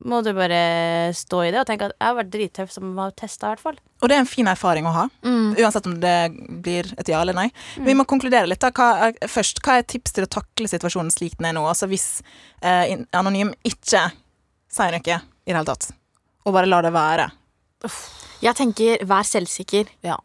må 0.00 0.22
du 0.24 0.30
bare 0.32 0.58
stå 1.12 1.42
i 1.44 1.50
det 1.52 1.58
og 1.60 1.66
tenke 1.68 1.84
at 1.90 1.92
jeg 1.92 2.06
har 2.08 2.14
vært 2.16 2.30
drittøff 2.32 2.70
som 2.72 2.92
har 2.96 3.10
testa, 3.12 3.50
i 3.50 3.52
hvert 3.52 3.60
fall. 3.66 3.74
Og 4.00 4.08
det 4.08 4.16
er 4.16 4.22
en 4.22 4.28
fin 4.30 4.48
erfaring 4.48 4.86
å 4.88 4.92
ha, 4.94 5.02
Mm. 5.22 5.50
uansett 5.60 5.86
om 5.90 5.98
det 6.00 6.14
blir 6.64 6.88
et 6.96 7.08
ja 7.12 7.20
eller 7.20 7.36
nei. 7.36 7.50
Vi 7.76 7.92
må 7.92 8.06
konkludere 8.08 8.48
litt. 8.48 8.60
da. 8.60 8.70
Hva 8.70 9.08
er, 9.08 9.12
først, 9.28 9.60
hva 9.60 9.76
er 9.76 9.82
tips 9.84 10.12
til 10.16 10.24
å 10.24 10.30
takle 10.32 10.68
situasjonen 10.72 11.12
slik 11.12 11.36
den 11.36 11.50
er 11.50 11.52
nå? 11.52 11.66
Altså 11.68 11.86
Hvis 11.86 12.22
eh, 12.62 12.96
Anonym 13.12 13.52
ikke 13.62 14.06
sier 14.72 14.90
noe 14.96 15.00
i 15.04 15.20
det 15.20 15.20
hele 15.52 15.64
tatt, 15.68 15.90
og 16.46 16.54
bare 16.54 16.66
lar 16.66 16.82
det 16.82 16.92
være. 16.96 17.30
Jeg 18.40 18.54
tenker, 18.56 19.04
vær 19.04 19.22
selvsikker. 19.28 19.86
Ja. 20.02 20.16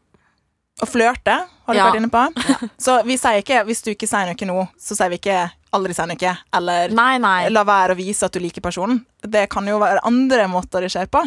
Å 0.84 0.88
flørte 0.89 1.32
har 1.65 1.74
du 1.74 1.77
Ja. 1.79 1.86
vært 1.88 2.01
inne 2.01 2.10
på. 2.12 2.70
Så 2.77 2.98
vi 3.08 3.15
sier 3.17 3.39
ikke 3.39 3.62
hvis 3.67 3.82
du 3.86 3.91
ikke 3.94 4.08
sier 4.10 4.27
noe 4.27 4.48
nå, 4.50 4.67
så 4.77 4.96
sier 4.98 5.10
vi 5.13 5.20
ikke 5.22 5.38
aldri 5.75 5.96
si 5.96 6.03
noe. 6.10 6.34
Eller 6.53 6.89
Nei, 6.91 7.17
nei. 7.17 7.48
la 7.50 7.63
være 7.63 7.96
å 7.96 8.00
vise 8.00 8.25
at 8.27 8.36
du 8.36 8.39
liker 8.44 8.62
personen. 8.62 9.05
Det 9.24 9.48
kan 9.50 9.65
jo 9.67 9.79
være 9.79 10.03
andre 10.03 10.48
måter 10.51 10.82
det 10.84 10.91
skjer 10.91 11.08
på. 11.08 11.24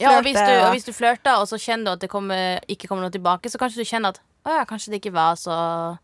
Ja, 0.00 0.16
og 0.18 0.22
hvis 0.24 0.38
du, 0.38 0.40
Flørte, 0.40 0.62
og 0.66 0.72
hvis 0.72 0.86
du 0.86 0.92
flørter, 0.92 1.34
og 1.42 1.48
så 1.50 1.58
kjenner 1.60 1.84
du 1.84 1.90
at 1.92 2.00
det 2.00 2.08
kommer, 2.10 2.60
ikke 2.70 2.88
kommer 2.88 3.02
noe 3.04 3.12
tilbake, 3.12 3.50
så 3.52 3.58
kanskje 3.60 3.82
du 3.82 3.90
kjenner 3.90 4.14
at 4.14 4.22
å 4.46 4.54
ja, 4.56 4.62
kanskje 4.66 4.90
det 4.94 5.02
ikke 5.02 5.12
var 5.14 5.34
så 5.38 5.98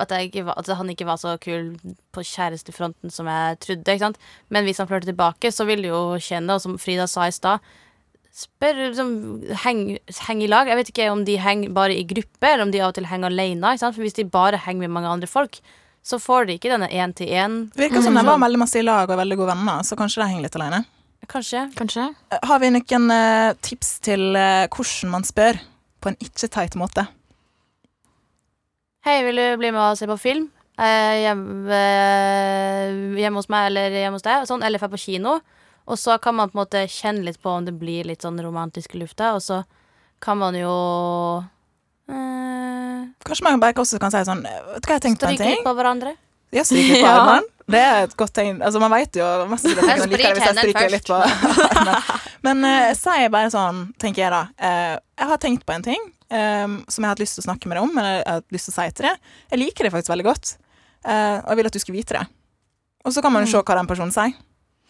at, 0.00 0.10
ikke 0.10 0.46
var, 0.46 0.56
at 0.58 0.70
han 0.78 0.88
ikke 0.90 1.06
var 1.06 1.18
så 1.20 1.34
kul 1.42 1.74
på 2.14 2.24
kjærestefronten 2.24 3.12
som 3.12 3.28
jeg 3.30 3.58
trodde. 3.60 4.14
Men 4.50 4.64
hvis 4.64 4.78
han 4.80 4.88
flørter 4.88 5.10
tilbake, 5.10 5.52
så 5.54 5.66
vil 5.68 5.82
du 5.84 5.90
jo 5.90 6.00
kjenne, 6.22 6.54
og 6.56 6.62
som 6.64 6.78
Frida 6.80 7.06
sa 7.06 7.26
i 7.28 7.34
stad 7.34 7.60
Spør, 8.34 8.76
liksom, 8.90 9.10
heng, 9.64 9.82
heng 10.28 10.42
i 10.44 10.48
lag. 10.50 10.68
Jeg 10.70 10.78
vet 10.78 10.90
ikke 10.92 11.08
om 11.10 11.24
de 11.26 11.38
henger 11.42 11.72
bare 11.74 11.96
i 11.96 12.04
gruppe, 12.06 12.46
eller 12.46 12.66
om 12.66 12.72
de 12.74 12.82
av 12.82 12.92
og 12.92 12.98
til 12.98 13.08
henger 13.10 13.32
alene. 13.32 13.74
Sant? 13.80 13.96
For 13.96 14.04
hvis 14.06 14.18
de 14.18 14.28
bare 14.28 14.60
henger 14.62 14.86
med 14.86 14.94
mange 14.94 15.10
andre 15.10 15.30
folk, 15.30 15.58
så 16.06 16.20
får 16.22 16.46
de 16.48 16.58
ikke 16.58 16.70
denne 16.70 16.88
én-til-én. 16.88 17.58
Det 17.74 17.88
virker 17.88 18.04
som 18.04 18.14
de 18.16 18.24
var 18.24 18.38
veldig 18.40 18.60
masse 18.62 18.78
i 18.78 18.84
lag 18.86 19.10
og 19.10 19.18
veldig 19.18 19.40
gode 19.40 19.52
venner, 19.56 19.82
så 19.84 19.98
kanskje 19.98 20.22
de 20.22 20.28
henger 20.30 20.46
litt 20.46 20.58
alene. 20.60 20.84
Kanskje. 21.28 21.66
Kanskje. 21.76 22.06
Har 22.48 22.60
vi 22.62 22.70
noen 22.72 23.10
eh, 23.12 23.56
tips 23.64 23.98
til 24.06 24.38
eh, 24.38 24.68
hvordan 24.72 25.12
man 25.12 25.26
spør 25.28 25.58
på 26.00 26.12
en 26.12 26.16
ikke 26.24 26.48
teit 26.54 26.78
måte? 26.78 27.04
Hei, 29.04 29.18
vil 29.26 29.40
du 29.40 29.44
bli 29.60 29.72
med 29.74 29.82
og 29.82 29.98
se 29.98 30.08
på 30.08 30.16
film? 30.20 30.48
Eh, 30.78 31.14
hjemme, 31.24 31.74
eh, 31.74 32.96
hjemme 33.18 33.42
hos 33.42 33.50
meg 33.50 33.68
eller 33.72 33.98
hjemme 33.98 34.18
hos 34.18 34.26
deg? 34.26 34.46
Sånn, 34.48 34.62
eller 34.64 34.80
dra 34.80 34.88
på 34.92 35.00
kino. 35.02 35.38
Og 35.88 35.98
så 35.98 36.18
kan 36.20 36.36
man 36.36 36.50
på 36.50 36.58
en 36.58 36.62
måte 36.62 36.84
kjenne 36.92 37.24
litt 37.24 37.40
på 37.42 37.50
om 37.50 37.64
det 37.64 37.74
blir 37.80 38.06
litt 38.08 38.24
sånn 38.24 38.38
romantisk 38.44 38.94
i 38.94 39.02
lufta. 39.02 39.32
Og 39.38 39.42
så 39.44 39.62
kan 40.22 40.38
man 40.40 40.56
jo 40.58 40.72
eh, 42.10 43.06
Kanskje 43.24 43.46
man 43.46 43.62
bare 43.62 43.78
også 43.78 44.00
kan 44.02 44.12
si 44.12 44.20
sånn 44.26 44.42
Vet 44.42 44.82
du 44.82 44.88
hva 44.88 44.96
jeg 44.96 44.98
har 44.98 45.04
tenkt 45.04 45.22
på 45.22 45.28
en 45.30 45.36
stryke 45.36 45.44
ting? 45.44 45.54
litt 45.56 45.68
på 45.68 45.74
hverandre. 45.78 46.16
Ja, 46.54 46.64
stryke 46.66 46.92
litt 46.92 47.06
på 47.06 47.14
Ja. 47.28 47.38
Det 47.68 47.80
er 47.84 48.06
et 48.06 48.14
godt 48.16 48.32
tegn. 48.32 48.62
Altså, 48.64 48.80
man 48.80 48.94
vet 48.96 49.16
jo 49.20 49.24
masse 49.50 49.68
at 49.68 49.82
man 49.84 50.08
liker 50.08 50.22
det 50.22 50.28
hvis 50.38 50.46
jeg 50.46 50.56
stryker 50.56 50.92
litt 50.94 51.08
på 51.10 51.18
armen. 51.20 52.06
Men 52.46 52.64
eh, 52.64 52.92
si 52.96 53.26
bare 53.34 53.50
sånn, 53.52 53.82
tenker 54.00 54.24
jeg 54.24 54.32
da. 54.32 54.44
eh, 54.56 54.94
jeg 55.20 55.28
har 55.28 55.42
tenkt 55.42 55.66
på 55.68 55.74
en 55.74 55.84
ting 55.84 56.00
um, 56.32 56.78
som 56.88 57.02
jeg 57.02 57.08
har 57.08 57.14
hatt 57.14 57.22
lyst 57.22 57.36
til 57.36 57.44
å 57.44 57.48
snakke 57.48 57.68
med 57.68 57.78
deg 57.78 57.84
om, 57.84 57.92
eller 57.92 58.14
jeg 58.14 58.24
har 58.24 58.40
hatt 58.40 58.56
lyst 58.56 58.68
til 58.70 58.74
å 58.74 58.76
si 58.78 58.96
til 58.96 59.08
deg. 59.08 59.30
Jeg 59.52 59.62
liker 59.62 59.84
det 59.84 59.92
faktisk 59.94 60.12
veldig 60.14 60.26
godt, 60.28 60.52
uh, 61.04 61.38
og 61.42 61.50
jeg 61.52 61.60
vil 61.60 61.70
at 61.70 61.76
du 61.76 61.82
skal 61.82 61.96
vite 61.98 62.16
det. 62.18 62.24
Og 63.04 63.14
så 63.14 63.24
kan 63.24 63.34
man 63.34 63.44
jo 63.44 63.50
se 63.52 63.62
hva 63.62 63.78
den 63.78 63.90
personen 63.90 64.14
sier, 64.14 64.34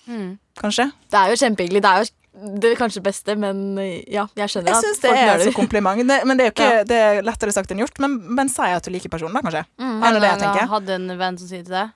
Mm. 0.07 0.39
kanskje. 0.61 0.91
Det 1.11 1.19
er 1.21 1.33
jo 1.35 1.37
kjempehyggelig. 1.43 1.83
Det 1.83 1.91
er 1.91 2.05
jo 2.05 2.15
det 2.39 2.69
er 2.71 2.77
kanskje 2.79 3.01
beste, 3.03 3.35
men 3.35 3.75
ja, 4.07 4.29
jeg 4.39 4.47
skjønner 4.53 4.71
Jeg 4.71 4.77
at 4.79 4.85
syns 4.85 5.01
det 5.03 5.11
er 5.11 5.41
et 5.49 5.55
kompliment. 5.57 5.99
Det, 6.07 6.19
men 6.29 6.39
det 6.39 6.45
er 6.45 6.51
jo 6.51 6.55
ikke 6.55 6.69
Ja. 6.77 6.85
det 6.87 6.99
er 7.03 7.23
lettere 7.27 7.51
sagt 7.53 7.73
enn 7.75 7.81
gjort. 7.83 7.99
Men, 7.99 8.15
men 8.37 8.49
si 8.53 8.63
at 8.63 8.85
du 8.87 8.93
liker 8.95 9.11
personen, 9.11 9.35
da, 9.35 9.43
kanskje. 9.43 9.65
Mm. 9.81 9.97
Har 10.05 10.13
du 10.15 10.21
det 10.21 10.29
jeg 10.29 10.37
noen 10.39 10.45
gang 10.45 10.55
tenker? 10.55 10.69
hatt 10.71 10.89
en 10.95 11.09
venn 11.19 11.39
som 11.41 11.49
sier 11.51 11.65
til 11.67 11.75
deg? 11.75 11.91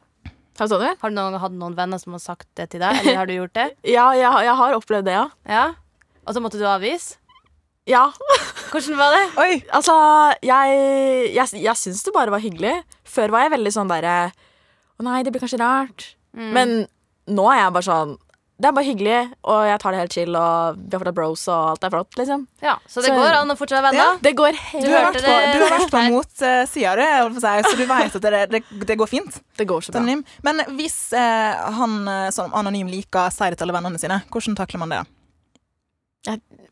Hva 0.59 0.67
sa 0.69 0.79
du? 0.83 0.89
Har 0.89 1.11
du 1.11 1.15
noen 1.15 1.31
gang 1.37 1.41
hatt 1.45 1.55
noen 1.61 1.77
venner 1.79 1.99
som 2.03 2.13
har 2.17 2.23
sagt 2.25 2.49
det 2.59 2.67
til 2.75 2.83
deg? 2.83 2.99
Eller 3.05 3.17
har 3.21 3.27
du 3.31 3.35
gjort 3.37 3.55
det? 3.55 3.69
Ja, 3.95 4.09
jeg, 4.19 4.27
har- 4.35 4.43
jeg 4.49 4.57
har 4.59 4.75
opplevd 4.81 5.07
det, 5.07 5.15
ja. 5.15 5.29
Ja? 5.47 5.63
Og 6.27 6.35
så 6.35 6.43
måtte 6.43 6.59
du 6.59 6.67
avvise? 6.67 7.17
Ja, 7.87 8.09
Hvordan 8.71 8.97
var 8.99 9.11
det? 9.15 9.23
Oi! 9.43 9.63
altså 9.75 9.95
Jeg, 10.47 10.75
jeg, 11.35 11.63
jeg 11.63 11.77
syns 11.77 12.03
det 12.07 12.13
bare 12.15 12.31
var 12.35 12.43
hyggelig. 12.43 12.75
Før 13.05 13.31
var 13.35 13.47
jeg 13.47 13.55
veldig 13.55 13.73
sånn 13.75 13.91
derre 13.91 14.33
Å 14.99 15.03
nei, 15.07 15.23
det 15.27 15.33
blir 15.35 15.43
kanskje 15.43 15.59
rart. 15.63 16.17
Mm. 16.35 16.51
Men 16.55 16.75
nå 17.29 17.45
er 17.53 17.59
jeg 17.65 17.73
bare 17.73 17.87
sånn 17.87 18.19
Det 18.63 18.69
er 18.69 18.75
bare 18.77 18.87
hyggelig, 18.87 19.21
og 19.51 19.61
jeg 19.67 19.79
tar 19.83 19.91
det 19.95 19.99
helt 19.99 20.13
chill, 20.15 20.37
og 20.39 20.77
vi 20.79 20.93
har 20.95 21.01
fortsatt 21.03 21.17
bros, 21.17 21.41
og 21.51 21.71
alt 21.73 21.85
er 21.85 21.91
flott, 21.91 22.13
liksom. 22.21 22.45
Ja, 22.63 22.77
Så 22.87 23.01
det 23.03 23.09
Så- 23.11 23.17
går 23.17 23.35
an 23.41 23.51
å 23.51 23.57
fortsatt 23.59 23.83
være 23.83 23.91
venner? 23.91 24.19
Det 24.23 24.33
går 24.39 24.53
Du 24.53 24.87
har 24.93 25.07
vært 25.09 25.19
på, 25.19 25.33
du 25.53 25.59
har 25.59 25.73
vært 25.73 25.91
på 25.91 25.99
her. 25.99 26.13
uh, 26.13 26.67
du, 26.95 27.01
jeg 27.03 27.23
holdt 27.23 27.35
på 27.35 27.43
å 27.43 27.63
si, 27.65 27.71
så 27.71 27.77
du 27.77 27.87
vet 27.87 28.15
at 28.15 28.23
det, 28.23 28.51
det, 28.53 28.87
det 28.87 28.99
går 28.99 29.09
fint. 29.09 29.41
Det 29.57 29.67
går 29.67 29.81
så 29.83 29.91
bra. 29.91 29.99
Anonym. 30.01 30.23
Men 30.45 30.63
hvis 30.77 31.13
eh, 31.13 31.73
han 31.75 32.07
eh, 32.07 32.31
som 32.31 32.55
anonym 32.55 32.87
liker 32.87 33.31
sier 33.35 33.51
det 33.51 33.59
til 33.59 33.67
alle 33.67 33.81
vennene 33.81 33.99
sine, 33.99 34.23
hvordan 34.31 34.55
takler 34.55 34.79
man 34.79 34.95
det? 34.95 35.03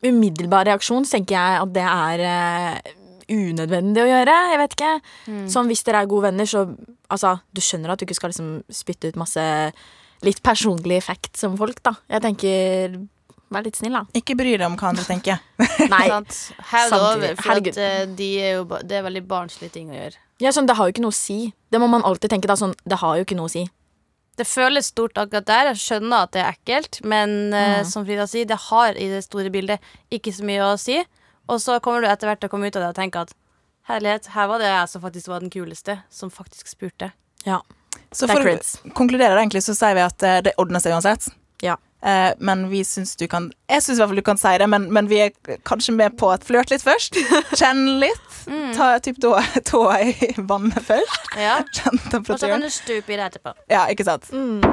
Umiddelbar 0.07 0.65
reaksjon 0.69 1.05
tenker 1.05 1.35
jeg 1.35 1.61
at 1.65 1.73
det 1.75 1.85
er 1.85 2.23
eh, 2.25 2.93
unødvendig 3.35 4.05
å 4.05 4.09
gjøre. 4.09 4.37
Jeg 4.53 4.61
vet 4.63 4.77
ikke. 4.79 4.93
Mm. 5.27 5.47
Sånn 5.53 5.67
hvis 5.71 5.83
dere 5.87 6.05
er 6.05 6.11
gode 6.11 6.29
venner, 6.31 6.47
så 6.47 6.69
altså, 7.11 7.41
Du 7.53 7.61
skjønner 7.61 7.91
at 7.93 7.99
du 7.99 8.07
ikke 8.07 8.17
skal 8.21 8.31
liksom 8.33 8.63
spytte 8.71 9.11
ut 9.11 9.19
masse 9.21 9.43
litt 10.27 10.43
personlig 10.45 10.99
effekt 11.01 11.41
som 11.41 11.57
folk, 11.61 11.83
da. 11.87 11.97
Jeg 12.11 12.25
tenker 12.27 13.01
Vær 13.51 13.65
litt 13.67 13.75
snill, 13.81 13.97
da. 13.97 14.05
Ikke 14.15 14.37
bry 14.39 14.53
deg 14.55 14.63
om 14.63 14.77
hva 14.79 14.93
andre 14.93 15.03
tenker. 15.03 15.41
Nei. 15.91 16.05
Sant? 16.07 16.37
Over, 16.95 17.33
for 17.35 17.59
at, 17.59 17.79
eh, 17.83 18.05
de 18.07 18.29
er 18.39 18.53
jo, 18.61 18.67
det 18.87 19.01
er 19.01 19.03
veldig 19.09 19.25
barnslige 19.27 19.75
ting 19.75 19.89
å 19.91 19.97
gjøre. 19.97 20.21
Ja, 20.41 20.53
sånn, 20.55 20.69
det 20.71 20.77
har 20.79 20.87
jo 20.87 20.95
ikke 20.95 21.03
noe 21.03 21.11
å 21.11 21.19
si. 21.19 21.39
Det 21.67 21.81
må 21.83 21.89
man 21.91 22.07
alltid 22.07 22.31
tenke. 22.31 22.47
da, 22.47 22.55
sånn, 22.55 22.77
Det 22.87 23.01
har 23.03 23.19
jo 23.19 23.27
ikke 23.27 23.39
noe 23.41 23.51
å 23.51 23.53
si. 23.53 23.65
Det 24.39 24.47
føles 24.47 24.93
stort 24.95 25.19
akkurat 25.19 25.49
der. 25.51 25.73
Jeg 25.73 25.83
skjønner 25.83 26.29
at 26.29 26.33
det 26.37 26.45
er 26.45 26.55
ekkelt, 26.55 27.01
men 27.03 27.35
mm. 27.51 27.59
uh, 27.59 27.83
som 27.91 28.07
Frida 28.07 28.29
sier, 28.31 28.47
det 28.47 28.61
har 28.71 28.95
i 28.95 29.11
det 29.11 29.25
store 29.27 29.51
bildet 29.51 29.83
ikke 30.15 30.33
så 30.37 30.47
mye 30.47 30.71
å 30.71 30.79
si. 30.79 31.01
Og 31.51 31.59
så 31.59 31.81
kommer 31.83 32.07
du 32.07 32.09
etter 32.09 32.31
hvert 32.31 32.45
til 32.45 32.53
å 32.53 32.55
komme 32.55 32.71
ut 32.71 32.79
av 32.79 32.87
det 32.87 32.93
og 32.95 33.01
tenke 33.03 33.27
at 33.27 33.35
herlighet, 33.91 34.31
her 34.37 34.47
var 34.47 34.63
det 34.63 34.71
jeg 34.71 34.95
som 34.95 35.03
faktisk 35.03 35.35
var 35.35 35.43
den 35.43 35.51
kuleste, 35.51 35.99
som 36.15 36.31
faktisk 36.31 36.71
spurte. 36.71 37.11
Ja, 37.43 37.65
Så 38.13 38.27
for 38.27 38.43
å 38.43 38.57
konkludere 38.97 39.37
det 39.37 39.45
egentlig, 39.45 39.63
så 39.67 39.77
sier 39.77 39.95
vi 39.99 40.03
at 40.03 40.27
eh, 40.27 40.41
det 40.47 40.57
ordner 40.59 40.83
seg 40.83 40.97
uansett. 40.97 41.31
Ja. 41.63 41.77
Eh, 42.03 42.33
men 42.39 42.69
vi 42.71 42.81
syns 42.85 43.17
du 43.17 43.27
kan 43.29 43.51
Jeg 43.69 43.83
syns 43.85 43.99
i 43.99 44.01
hvert 44.01 44.09
fall 44.09 44.21
du 44.23 44.25
kan 44.25 44.39
si 44.41 44.53
det, 44.59 44.67
men, 44.73 44.87
men 44.93 45.09
vi 45.11 45.19
er 45.27 45.59
kanskje 45.69 45.93
med 45.93 46.17
på 46.21 46.31
at 46.33 46.47
flørt 46.49 46.73
litt 46.73 46.85
først. 46.85 47.19
Kjenn 47.61 48.01
litt. 48.01 48.31
Mm. 48.49 48.73
Ta 48.77 48.95
typ 49.05 49.21
tåa 49.71 49.99
i 50.09 50.33
vannet 50.39 50.81
først. 50.87 51.35
Ja, 51.39 51.61
Kjenn 51.77 52.01
Og 52.23 52.33
så 52.37 52.49
kan 52.49 52.65
du 52.65 52.71
stupe 52.73 53.13
i 53.13 53.21
det 53.21 53.29
etterpå. 53.31 53.55
Ja, 53.71 53.87
ikke 53.93 54.09
sant. 54.09 54.31
Mm. 54.33 54.65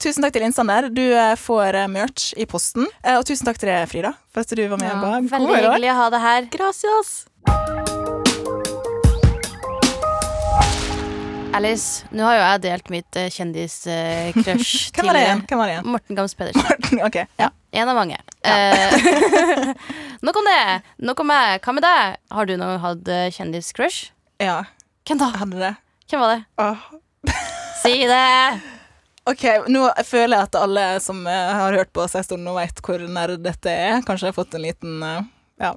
Tusen 0.00 0.24
takk 0.24 0.32
til 0.32 0.46
Innsander. 0.46 0.88
Du 0.88 1.04
eh, 1.04 1.34
får 1.36 1.82
eh, 1.82 1.90
merch 1.92 2.30
i 2.40 2.46
posten. 2.48 2.88
Og 3.18 3.26
tusen 3.28 3.50
takk 3.50 3.60
til 3.60 3.72
deg, 3.72 3.84
Frida, 3.90 4.14
for 4.32 4.46
at 4.46 4.54
du 4.56 4.64
var 4.70 4.80
med. 4.80 4.94
Ja, 4.94 5.16
veldig 5.36 5.56
hyggelig 5.58 5.92
å 5.92 5.98
ha 6.04 6.12
deg 6.14 6.28
her. 6.28 6.52
Gracias. 6.56 7.99
Alice, 11.52 12.06
nå 12.14 12.22
har 12.22 12.36
jo 12.36 12.42
jeg 12.44 12.60
delt 12.62 12.90
mitt 12.94 13.16
uh, 13.18 13.26
kjendiscrush 13.32 14.74
uh, 14.90 14.94
til 14.94 15.08
igjen? 15.18 15.42
Hvem 15.50 15.58
var 15.58 15.66
det 15.66 15.74
igjen? 15.74 15.88
Morten 15.90 16.18
Gams 16.18 16.34
Pedersen. 16.38 16.62
Morten, 16.62 17.02
ok, 17.08 17.18
ja. 17.40 17.50
En 17.74 17.90
av 17.90 17.98
mange. 17.98 18.16
Eh, 18.46 18.94
nok 20.26 20.38
om 20.40 20.46
det. 20.46 20.62
Nok 21.06 21.22
om 21.22 21.28
meg. 21.30 21.60
Hva 21.62 21.74
med 21.74 21.84
deg? 21.86 22.16
Har 22.34 22.48
du 22.48 22.54
noe 22.58 22.78
hatt 22.82 23.10
uh, 23.10 23.26
kjendiscrush? 23.34 24.12
ja. 24.42 24.62
Hvem 25.08 25.18
da? 25.18 25.30
Hadde 25.40 25.58
det. 25.58 25.72
Hvem 26.10 26.22
var 26.22 26.36
det? 26.36 26.42
Oh. 26.62 27.34
Si 27.80 27.94
det! 28.06 28.60
Ok, 29.26 29.42
nå 29.72 29.88
føler 30.06 30.36
jeg 30.36 30.46
at 30.46 30.58
alle 30.60 30.84
som 31.02 31.24
uh, 31.26 31.32
har 31.56 31.74
hørt 31.80 31.90
på 31.94 32.04
oss 32.04 32.14
en 32.18 32.26
stund, 32.26 32.44
nå 32.46 32.54
vet 32.60 32.78
hvor 32.84 33.02
nerd 33.10 33.42
dette 33.42 33.72
er. 33.74 33.98
Kanskje 34.06 34.28
jeg 34.28 34.34
har 34.34 34.38
fått 34.38 34.54
en 34.54 34.62
liten 34.64 35.02
eh, 35.02 35.26
ja, 35.66 35.74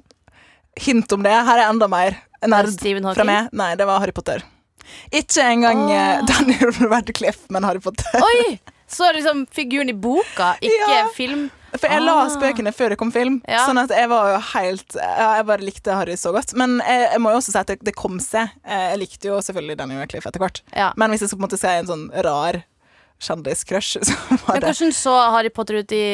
hint 0.86 1.10
om 1.16 1.26
det. 1.26 1.34
Her 1.34 1.64
er 1.64 1.66
enda 1.72 1.90
mer 1.90 2.20
nerd 2.46 2.78
fra 2.78 3.26
meg. 3.26 3.50
Nei, 3.56 3.72
det 3.80 3.88
var 3.90 4.02
Harry 4.04 4.14
Potter. 4.14 4.44
Ikke 5.12 5.42
engang 5.42 5.84
oh. 5.88 6.24
Daniel 6.30 6.72
Radcliffe, 6.90 7.46
men 7.50 7.64
Harry 7.64 7.80
Potter. 7.80 8.04
Oi! 8.22 8.58
Så 8.86 9.08
liksom 9.16 9.46
figuren 9.50 9.88
i 9.90 9.92
boka, 9.96 10.54
ikke 10.60 10.88
Ja. 10.92 11.06
film. 11.16 11.50
For 11.74 11.88
jeg 11.90 11.98
Ah. 11.98 12.04
las 12.06 12.36
bøkene 12.38 12.70
før 12.70 12.90
det 12.92 12.98
kom 13.00 13.10
film, 13.10 13.40
Ja. 13.48 13.64
sånn 13.66 13.80
at 13.82 13.90
jeg 13.90 14.06
var 14.08 14.28
jo 14.34 14.38
helt 14.52 14.94
Jeg 14.94 15.46
bare 15.48 15.58
likte 15.66 15.94
Harry 15.96 16.14
så 16.14 16.30
godt. 16.32 16.52
Men 16.54 16.76
jeg, 16.86 17.08
jeg 17.10 17.20
må 17.24 17.32
jo 17.32 17.40
også 17.40 17.50
si 17.50 17.58
at 17.58 17.66
det, 17.66 17.78
det 17.82 17.96
kom 17.96 18.20
seg. 18.22 18.52
Eh, 18.64 18.90
Jeg 18.92 18.98
likte 19.00 19.24
jo 19.32 19.40
selvfølgelig 19.42 19.76
Daniel 19.80 19.98
Radcliffe 20.04 20.28
etter 20.30 20.38
hvert. 20.44 20.60
Ja. 20.76 20.92
Men 20.96 21.10
hvis 21.10 21.24
jeg 21.24 21.28
skal 21.32 21.38
på 21.40 21.42
en 21.42 21.48
måte 21.48 21.58
se 21.58 21.68
en 21.80 21.86
sånn 21.90 22.04
rar 22.22 22.62
kjendiscrush, 23.22 24.00
var 24.46 24.60
det 24.60 24.72
hvordan 24.72 24.92
så 24.94 25.14
Harry 25.32 25.50
Potter 25.54 25.80
ut 25.80 25.92
i, 25.94 26.04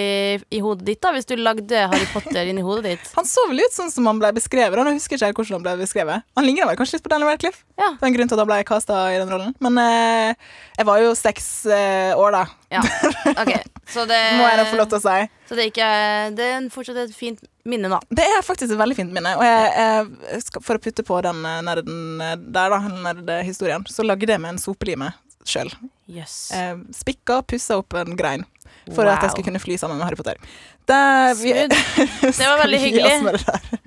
i 0.53 0.61
hodet 0.63 0.87
ditt, 0.87 1.01
da? 1.03 1.13
Hvis 1.15 1.29
du 1.29 1.35
lagde 1.41 1.87
Harry 1.91 2.07
Potter 2.13 2.51
inn 2.51 2.61
i 2.61 2.65
hodet 2.65 2.93
ditt? 2.93 3.11
Han 3.17 3.29
så 3.29 3.47
vel 3.51 3.63
ut 3.65 3.75
sånn 3.75 3.91
som 3.93 4.07
han 4.11 4.21
ble 4.21 4.33
beskrevet. 4.37 4.79
Han 4.79 4.95
husker 4.95 5.17
ikke 5.17 5.31
helt 5.31 5.41
hvordan 5.41 5.59
han 5.59 5.67
ble 5.67 5.75
beskrevet. 5.83 6.27
Han 6.39 6.47
ligner 6.47 6.69
vel 6.71 6.79
kanskje 6.79 6.99
litt 6.99 7.07
på 7.07 7.13
Daniel 7.13 7.33
Radcliffe. 7.33 7.65
Ja. 7.81 7.93
Det 7.97 8.05
er 8.05 8.11
en 8.13 8.17
grunn 8.19 8.31
til 8.31 8.39
at 8.39 8.45
han 8.45 8.51
ble 8.53 8.61
casta 8.69 9.03
i 9.15 9.19
den 9.21 9.33
rollen. 9.33 9.55
Men 9.65 9.81
eh, 9.83 10.51
jeg 10.79 10.89
var 10.89 11.03
jo 11.03 11.15
seks 11.19 11.49
eh, 11.67 12.13
år, 12.15 12.37
da. 12.37 12.45
Ja. 12.71 12.85
Ok, 13.35 13.55
så 13.91 14.07
det 14.07 14.21
Må 14.39 14.47
jeg 14.47 14.61
da 14.61 14.67
få 14.71 14.79
lov 14.79 14.91
til 14.93 15.01
å 15.01 15.05
si. 15.05 15.31
Så 15.51 15.57
det 15.59 15.65
er 15.65 15.71
ikke 15.73 15.87
Det 16.39 16.45
er 16.47 16.69
fortsatt 16.71 17.01
et 17.03 17.17
fint 17.17 17.41
minne, 17.67 17.91
da. 17.91 17.99
Det 18.11 18.25
er 18.25 18.45
faktisk 18.47 18.71
et 18.71 18.81
veldig 18.81 18.99
fint 18.99 19.15
minne. 19.15 19.33
Og 19.39 19.43
jeg, 19.47 19.73
jeg 19.75 20.63
for 20.63 20.79
å 20.79 20.83
putte 20.83 21.05
på 21.07 21.19
den 21.27 21.43
eh, 21.49 21.59
nerden 21.67 22.23
eh, 22.23 22.37
der, 22.39 22.77
da, 22.77 22.79
den 22.87 23.03
nerdehistorien, 23.09 23.89
så 23.91 24.07
lagde 24.07 24.31
jeg 24.31 24.43
med 24.43 24.55
en 24.55 24.63
sopelime 24.63 25.11
sjøl. 25.47 25.71
Yes. 26.11 26.51
Eh, 26.55 26.77
spikka 26.95 27.43
pussa 27.47 27.79
opp 27.81 27.95
en 27.99 28.17
grein 28.19 28.45
for 28.95 29.07
at 29.07 29.23
jeg 29.23 29.31
skulle 29.35 29.47
kunne 29.51 29.61
fly 29.63 29.77
sammen 29.79 29.99
med 29.99 30.07
Harry 30.07 30.17
Potter. 30.19 30.35
Det, 30.89 31.35
vi, 31.39 31.53
Det 32.39 32.47
var 32.49 32.59
veldig 32.63 32.81
hyggelig. 32.83 33.13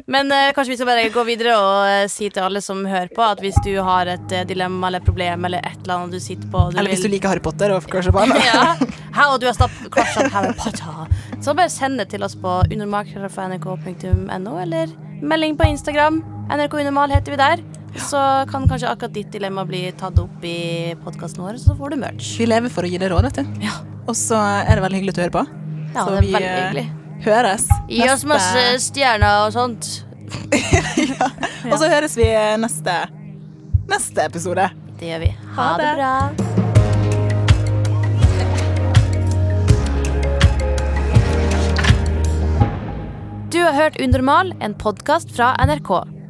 Men 0.07 0.31
uh, 0.31 0.53
kanskje 0.55 0.71
vi 0.71 0.77
skal 0.79 0.87
bare 0.87 1.09
gå 1.11 1.23
videre 1.27 1.55
og 1.59 1.87
uh, 1.89 2.07
si 2.11 2.29
til 2.31 2.43
alle 2.45 2.61
som 2.63 2.85
hører 2.87 3.09
på, 3.15 3.21
at 3.25 3.39
hvis 3.43 3.57
du 3.65 3.73
har 3.83 4.07
et 4.13 4.29
uh, 4.31 4.43
dilemma 4.47 4.87
eller 4.87 5.03
problem 5.03 5.45
eller 5.49 5.59
et 5.65 5.79
eller 5.81 5.95
annet 5.97 6.11
du 6.15 6.19
sitter 6.23 6.47
på 6.53 6.59
du 6.71 6.77
Eller 6.79 6.91
hvis 6.93 7.03
du 7.03 7.09
liker 7.11 7.27
Harry 7.33 7.43
Potter 7.43 7.69
og 7.75 7.79
crusher 7.91 8.13
på 8.15 8.19
ja, 8.43 8.63
og 9.27 9.37
du 9.41 9.45
har 9.49 9.55
stapp 9.57 9.75
crusha 9.91 10.19
Harry 10.31 10.53
Potter, 10.59 11.07
så 11.43 11.49
bare 11.57 11.71
send 11.73 11.99
det 11.99 12.07
til 12.13 12.21
oss 12.23 12.35
på 12.39 12.51
unormal.nrk.no, 12.71 14.53
eller 14.63 14.85
Melding 15.23 15.55
på 15.59 15.63
Instagram. 15.71 16.23
NRK 16.51 16.73
Unormal 16.83 17.11
heter 17.15 17.31
vi 17.31 17.37
der. 17.39 17.82
Så 17.97 18.17
kan 18.49 18.65
kanskje 18.69 18.89
akkurat 18.89 19.13
ditt 19.13 19.31
dilemma 19.31 19.65
bli 19.69 19.83
tatt 19.97 20.17
opp 20.19 20.43
i 20.45 20.95
podkasten 21.03 21.43
vår, 21.45 21.59
så 21.61 21.75
får 21.77 21.93
du 21.93 21.99
merch. 22.01 22.31
Vi 22.39 22.47
lever 22.49 22.69
for 22.73 22.83
å 22.85 22.89
gi 22.89 22.97
deg 23.01 23.11
råd, 23.13 23.27
vet 23.29 23.41
du. 23.41 23.65
Ja. 23.67 23.75
Og 24.09 24.15
så 24.17 24.35
er 24.39 24.73
det 24.75 24.81
veldig 24.83 24.99
hyggelig 25.01 25.13
å 25.15 25.21
høre 25.23 25.35
på. 25.37 25.43
Ja, 25.93 26.03
Så 26.03 26.09
det 26.09 26.17
er 26.17 26.25
vi, 26.25 26.31
veldig 26.33 26.49
eh, 26.49 26.57
hyggelig. 26.63 26.85
Høres 27.23 27.67
Gi 27.87 28.07
oss 28.11 28.25
masse 28.27 28.63
stjerner 28.83 29.45
og 29.45 29.53
sånt. 29.55 29.91
Og 31.71 31.77
så 31.79 31.87
høres 31.87 32.17
vi 32.19 32.25
neste, 32.59 32.95
neste 33.87 34.25
episode. 34.25 34.65
Det 34.99 35.13
gjør 35.13 35.23
vi. 35.23 35.31
Ha, 35.53 35.61
Ha 35.61 35.77
det 35.79 35.85
det. 35.85 35.95
bra. 36.01 36.13
Du 43.53 43.59
har 43.61 43.73
hørt 43.77 44.01
Unormal, 44.01 44.53
en 44.59 44.73
podkast 44.73 45.31
fra 45.35 45.53
NRK. 45.61 46.12